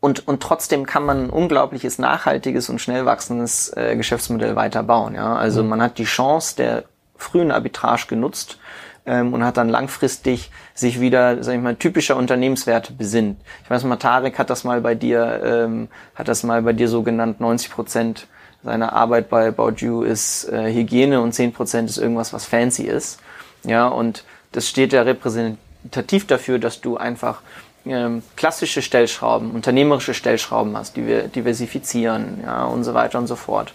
[0.00, 5.14] und, und trotzdem kann man ein unglaubliches, nachhaltiges und schnell wachsendes äh, Geschäftsmodell weiter bauen.
[5.14, 5.36] Ja?
[5.36, 6.84] Also man hat die Chance der
[7.16, 8.58] frühen Arbitrage genutzt
[9.06, 13.40] ähm, und hat dann langfristig sich wieder, sag ich mal, typischer Unternehmenswerte besinnt.
[13.64, 16.88] Ich weiß mal, Tarek hat das mal bei dir, ähm, hat das mal bei dir
[16.88, 18.26] so genannt, 90 Prozent
[18.64, 22.84] seiner Arbeit bei About You ist äh, Hygiene und 10 Prozent ist irgendwas, was fancy
[22.84, 23.20] ist.
[23.62, 27.42] Ja, und das steht ja repräsentativ dafür, dass du einfach
[27.84, 33.36] ähm, klassische Stellschrauben, unternehmerische Stellschrauben hast, die wir diversifizieren, ja, und so weiter und so
[33.36, 33.74] fort.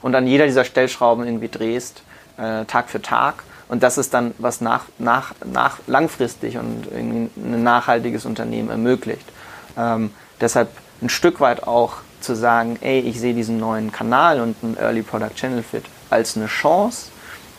[0.00, 2.02] Und an jeder dieser Stellschrauben irgendwie drehst,
[2.38, 3.44] äh, Tag für Tag.
[3.70, 9.24] Und das ist dann, was nach, nach, nach langfristig und irgendwie ein nachhaltiges Unternehmen ermöglicht.
[9.78, 10.10] Ähm,
[10.40, 14.76] deshalb ein Stück weit auch zu sagen, ey, ich sehe diesen neuen Kanal und einen
[14.76, 17.12] Early Product Channel Fit als eine Chance,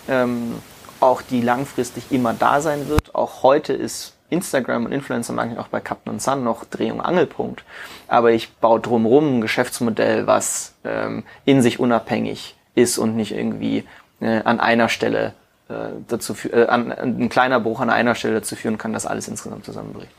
[0.09, 0.55] ähm,
[0.99, 3.15] auch die langfristig immer da sein wird.
[3.15, 7.63] Auch heute ist Instagram und Influencer Marketing auch bei Captain Sun noch Dreh- und Angelpunkt.
[8.09, 13.85] Aber ich baue drumherum ein Geschäftsmodell, was ähm, in sich unabhängig ist und nicht irgendwie
[14.19, 15.35] äh, an einer Stelle
[16.07, 19.27] dazu fü- äh, an, ein kleiner Bruch an einer Stelle dazu führen kann, dass alles
[19.27, 20.11] insgesamt zusammenbricht.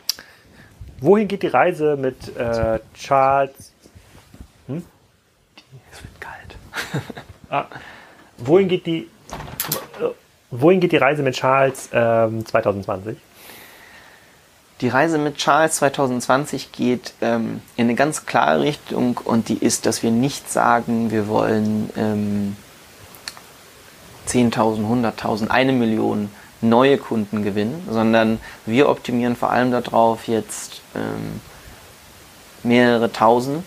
[1.01, 3.73] Wohin geht die Reise mit äh, Charles?
[4.69, 6.57] Es wird kalt.
[7.51, 7.65] Ah,
[8.39, 9.09] wohin geht die?
[10.01, 10.09] äh,
[10.51, 13.17] Wohin geht die Reise mit Charles ähm, 2020?
[14.81, 19.87] Die Reise mit Charles 2020 geht ähm, in eine ganz klare Richtung und die ist,
[19.87, 22.57] dass wir nicht sagen, wir wollen ähm,
[24.29, 31.41] 10.000, 100.000, eine Million neue Kunden gewinnen, sondern wir optimieren vor allem darauf, jetzt ähm,
[32.63, 33.65] mehrere tausend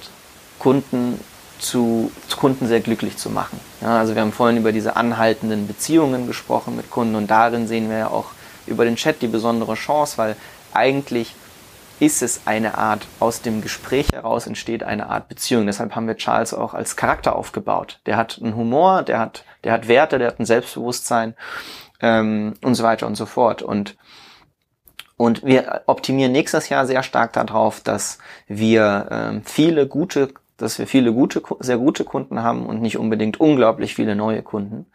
[0.59, 1.19] Kunden
[1.59, 3.59] zu, zu Kunden sehr glücklich zu machen.
[3.81, 7.89] Ja, also wir haben vorhin über diese anhaltenden Beziehungen gesprochen mit Kunden und darin sehen
[7.89, 8.27] wir ja auch
[8.67, 10.35] über den Chat die besondere Chance, weil
[10.73, 11.35] eigentlich
[11.99, 15.65] ist es eine Art, aus dem Gespräch heraus entsteht eine Art Beziehung.
[15.65, 17.99] Deshalb haben wir Charles auch als Charakter aufgebaut.
[18.05, 21.35] Der hat einen Humor, der hat, der hat Werte, der hat ein Selbstbewusstsein
[21.99, 23.61] ähm, und so weiter und so fort.
[23.61, 23.97] Und
[25.17, 30.87] und wir optimieren nächstes Jahr sehr stark darauf, dass wir ähm, viele gute, dass wir
[30.87, 34.87] viele gute, sehr gute Kunden haben und nicht unbedingt unglaublich viele neue Kunden.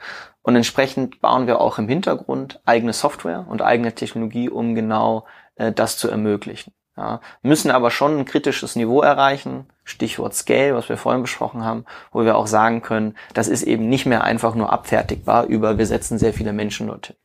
[0.43, 5.73] Und entsprechend bauen wir auch im Hintergrund eigene Software und eigene Technologie, um genau äh,
[5.73, 6.73] das zu ermöglichen.
[6.97, 11.85] Ja, müssen aber schon ein kritisches Niveau erreichen, Stichwort Scale, was wir vorhin besprochen haben,
[12.13, 15.87] wo wir auch sagen können, das ist eben nicht mehr einfach nur abfertigbar über, wir
[15.87, 17.17] setzen sehr viele Menschen dorthin.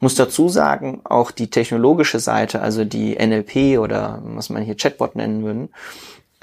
[0.00, 5.16] Muss dazu sagen, auch die technologische Seite, also die NLP oder was man hier Chatbot
[5.16, 5.70] nennen würden,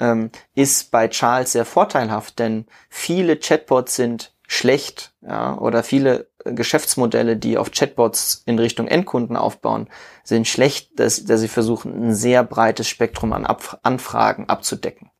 [0.00, 7.36] ähm, ist bei Charles sehr vorteilhaft, denn viele Chatbots sind schlecht ja, oder viele Geschäftsmodelle,
[7.36, 9.88] die auf Chatbots in Richtung Endkunden aufbauen,
[10.22, 15.10] sind schlecht, dass, dass sie versuchen, ein sehr breites Spektrum an Ab Anfragen abzudecken.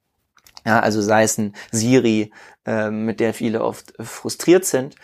[0.66, 2.32] Ja, also sei es ein Siri,
[2.64, 4.96] ähm, mit der viele oft frustriert sind,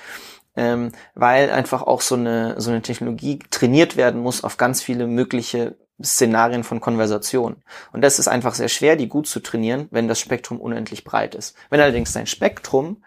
[0.56, 5.06] ähm, weil einfach auch so eine, so eine Technologie trainiert werden muss auf ganz viele
[5.06, 7.56] mögliche Szenarien von Konversation.
[7.92, 11.34] Und das ist einfach sehr schwer, die gut zu trainieren, wenn das Spektrum unendlich breit
[11.34, 11.54] ist.
[11.68, 13.02] Wenn allerdings dein Spektrum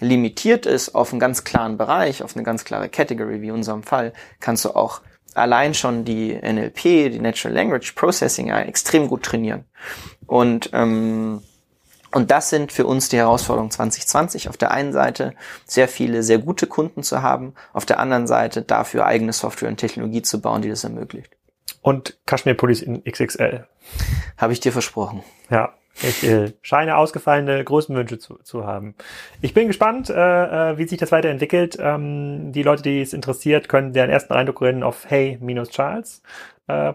[0.00, 3.82] limitiert ist auf einen ganz klaren Bereich, auf eine ganz klare Category, wie in unserem
[3.82, 5.00] Fall, kannst du auch
[5.34, 6.82] allein schon die NLP,
[7.12, 9.64] die Natural Language Processing, extrem gut trainieren.
[10.26, 11.42] Und ähm,
[12.10, 14.48] und das sind für uns die Herausforderungen 2020.
[14.48, 15.34] Auf der einen Seite
[15.66, 19.76] sehr viele, sehr gute Kunden zu haben, auf der anderen Seite dafür eigene Software und
[19.76, 21.36] Technologie zu bauen, die das ermöglicht.
[21.82, 23.66] Und Kashmir Pullis in XXL.
[24.38, 25.22] Habe ich dir versprochen.
[25.50, 28.94] Ja, ich äh, scheine ausgefallene Größenwünsche zu, zu haben.
[29.40, 31.76] Ich bin gespannt, äh, äh, wie sich das weiterentwickelt.
[31.80, 36.22] Ähm, die Leute, die es interessiert, können deren ersten Eindruck reden auf hey-charles
[36.68, 36.92] äh,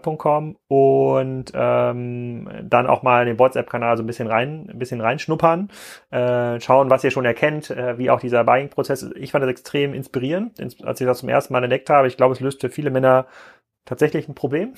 [0.68, 5.68] und ähm, dann auch mal den WhatsApp-Kanal so ein bisschen rein, ein bisschen reinschnuppern,
[6.10, 9.16] äh, schauen, was ihr schon erkennt, äh, wie auch dieser Buying-Prozess ist.
[9.16, 12.06] Ich fand das extrem inspirierend, als ich das zum ersten Mal entdeckt habe.
[12.06, 13.26] Ich glaube, es löst für viele Männer
[13.84, 14.74] tatsächlich ein Problem.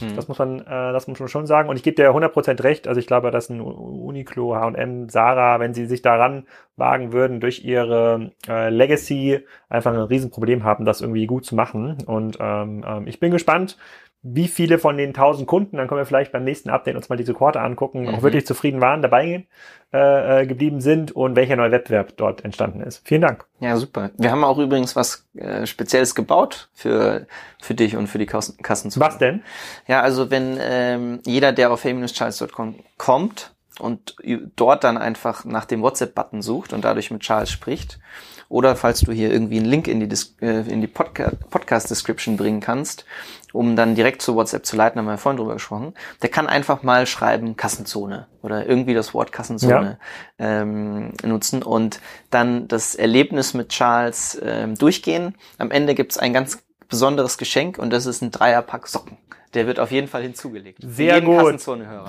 [0.00, 0.16] Mhm.
[0.16, 1.68] Das muss man, äh, das muss man schon sagen.
[1.68, 2.88] Und ich gebe dir 100% recht.
[2.88, 6.46] Also ich glaube, dass ein Uniqlo, H&M, Sarah, wenn sie sich daran
[6.76, 11.98] wagen würden, durch ihre äh, Legacy einfach ein Riesenproblem haben, das irgendwie gut zu machen.
[12.06, 13.76] Und ähm, ähm, ich bin gespannt,
[14.22, 17.16] wie viele von den 1000 Kunden, dann können wir vielleicht beim nächsten Update uns mal
[17.16, 18.14] diese Quarter angucken, mhm.
[18.14, 19.46] auch wirklich zufrieden waren, dabei
[19.92, 23.06] äh, äh, geblieben sind und welcher neue Wettbewerb dort entstanden ist.
[23.06, 23.46] Vielen Dank.
[23.60, 24.10] Ja, super.
[24.18, 27.26] Wir haben auch übrigens was äh, Spezielles gebaut für,
[27.60, 28.56] für dich und für die Kassen.
[28.60, 29.42] Kassen was denn?
[29.86, 34.16] Ja, also wenn ähm, jeder, der auf hey-charles.com kommt und
[34.56, 38.00] dort dann einfach nach dem WhatsApp-Button sucht und dadurch mit Charles spricht,
[38.48, 42.36] oder falls du hier irgendwie einen Link in die, Dis äh, in die Podca Podcast-Description
[42.36, 43.04] bringen kannst,
[43.52, 46.46] um dann direkt zu WhatsApp zu leiten, haben wir ja vorhin drüber gesprochen, der kann
[46.46, 49.98] einfach mal schreiben Kassenzone oder irgendwie das Wort Kassenzone
[50.38, 50.62] ja.
[50.62, 55.34] ähm, nutzen und dann das Erlebnis mit Charles ähm, durchgehen.
[55.58, 59.18] Am Ende gibt's ein ganz besonderes Geschenk und das ist ein Dreierpack Socken.
[59.54, 60.78] Der wird auf jeden Fall hinzugelegt.
[60.82, 61.60] Sehr gut.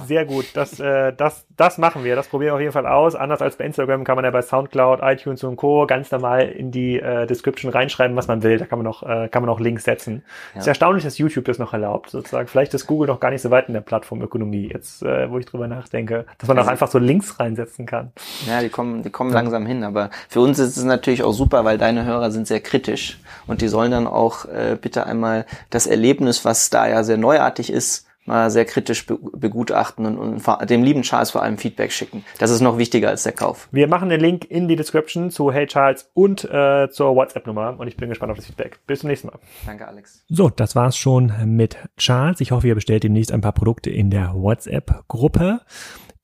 [0.05, 0.45] Sehr gut.
[0.53, 2.15] Das, äh, das, das machen wir.
[2.15, 3.15] Das probieren wir auf jeden Fall aus.
[3.15, 5.85] Anders als bei Instagram kann man ja bei Soundcloud, iTunes und Co.
[5.87, 8.57] ganz normal in die äh, Description reinschreiben, was man will.
[8.57, 10.23] Da kann man noch, äh, kann man noch Links setzen.
[10.53, 10.61] Ja.
[10.61, 12.09] ist erstaunlich, dass YouTube das noch erlaubt.
[12.09, 12.47] Sozusagen.
[12.47, 14.69] Vielleicht ist Google noch gar nicht so weit in der Plattformökonomie.
[14.73, 18.11] Jetzt, äh, wo ich drüber nachdenke, dass man auch also, einfach so Links reinsetzen kann.
[18.47, 19.37] Ja, die kommen, die kommen ja.
[19.37, 19.83] langsam hin.
[19.83, 23.61] Aber für uns ist es natürlich auch super, weil deine Hörer sind sehr kritisch und
[23.61, 27.71] die sollen dann auch äh, bitte einmal das Erlebnis, was da ja sehr neu neuartig
[27.71, 32.23] ist, mal sehr kritisch begutachten und, und, dem lieben Charles vor allem Feedback schicken.
[32.37, 33.67] Das ist noch wichtiger als der Kauf.
[33.71, 37.87] Wir machen den Link in die Description zu Hey Charles und äh, zur WhatsApp-Nummer und
[37.87, 38.79] ich bin gespannt auf das Feedback.
[38.87, 39.39] Bis zum nächsten Mal.
[39.65, 40.23] Danke, Alex.
[40.29, 42.41] So, das war's schon mit Charles.
[42.41, 45.61] Ich hoffe, ihr bestellt demnächst ein paar Produkte in der WhatsApp-Gruppe.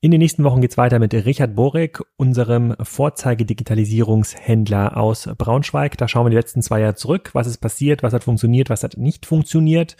[0.06, 5.96] In den nächsten Wochen geht's weiter mit Richard Borek, unserem Vorzeige-Digitalisierungshändler aus Braunschweig.
[5.96, 7.30] Da schauen wir die letzten zwei Jahre zurück.
[7.32, 8.02] Was ist passiert?
[8.04, 8.70] Was hat funktioniert?
[8.70, 9.96] Was hat nicht funktioniert?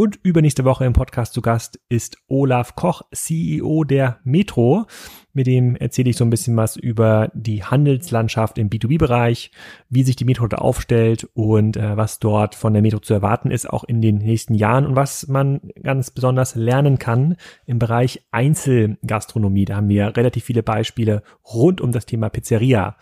[0.00, 4.86] Und übernächste Woche im Podcast zu Gast ist Olaf Koch, CEO der Metro.
[5.34, 9.50] Mit dem erzähle ich so ein bisschen was über die Handelslandschaft im B2B-Bereich,
[9.90, 13.50] wie sich die Metro da aufstellt und äh, was dort von der Metro zu erwarten
[13.50, 17.36] ist, auch in den nächsten Jahren und was man ganz besonders lernen kann
[17.66, 19.66] im Bereich Einzelgastronomie.
[19.66, 22.96] Da haben wir relativ viele Beispiele rund um das Thema Pizzeria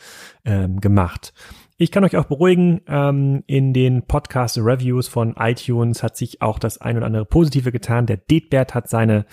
[0.45, 1.33] ähm, gemacht.
[1.81, 6.81] Ich kann euch auch beruhigen, ähm, in den Podcast-Reviews von iTunes hat sich auch das
[6.81, 8.07] ein oder andere Positive getan.
[8.07, 9.27] Der Detbert hat seine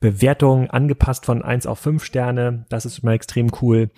[0.00, 2.64] Bewertung angepasst von eins auf fünf Sterne.
[2.70, 3.90] Das ist immer extrem cool.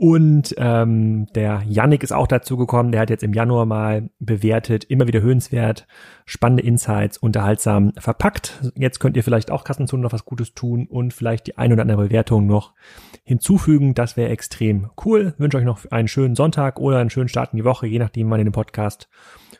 [0.00, 4.84] Und ähm, der Yannick ist auch dazu gekommen, der hat jetzt im Januar mal bewertet,
[4.84, 5.86] immer wieder höhenswert,
[6.24, 8.62] spannende Insights, unterhaltsam verpackt.
[8.76, 11.82] Jetzt könnt ihr vielleicht auch Kassenzone noch was Gutes tun und vielleicht die ein oder
[11.82, 12.72] andere Bewertung noch
[13.24, 13.92] hinzufügen.
[13.92, 15.34] Das wäre extrem cool.
[15.36, 18.30] wünsche euch noch einen schönen Sonntag oder einen schönen Start in die Woche, je nachdem,
[18.30, 19.10] wann ihr den Podcast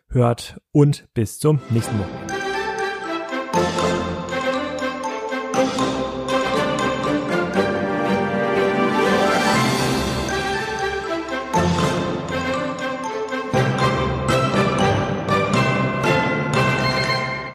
[0.08, 0.58] hört.
[0.72, 2.39] Und bis zum nächsten Wochenende.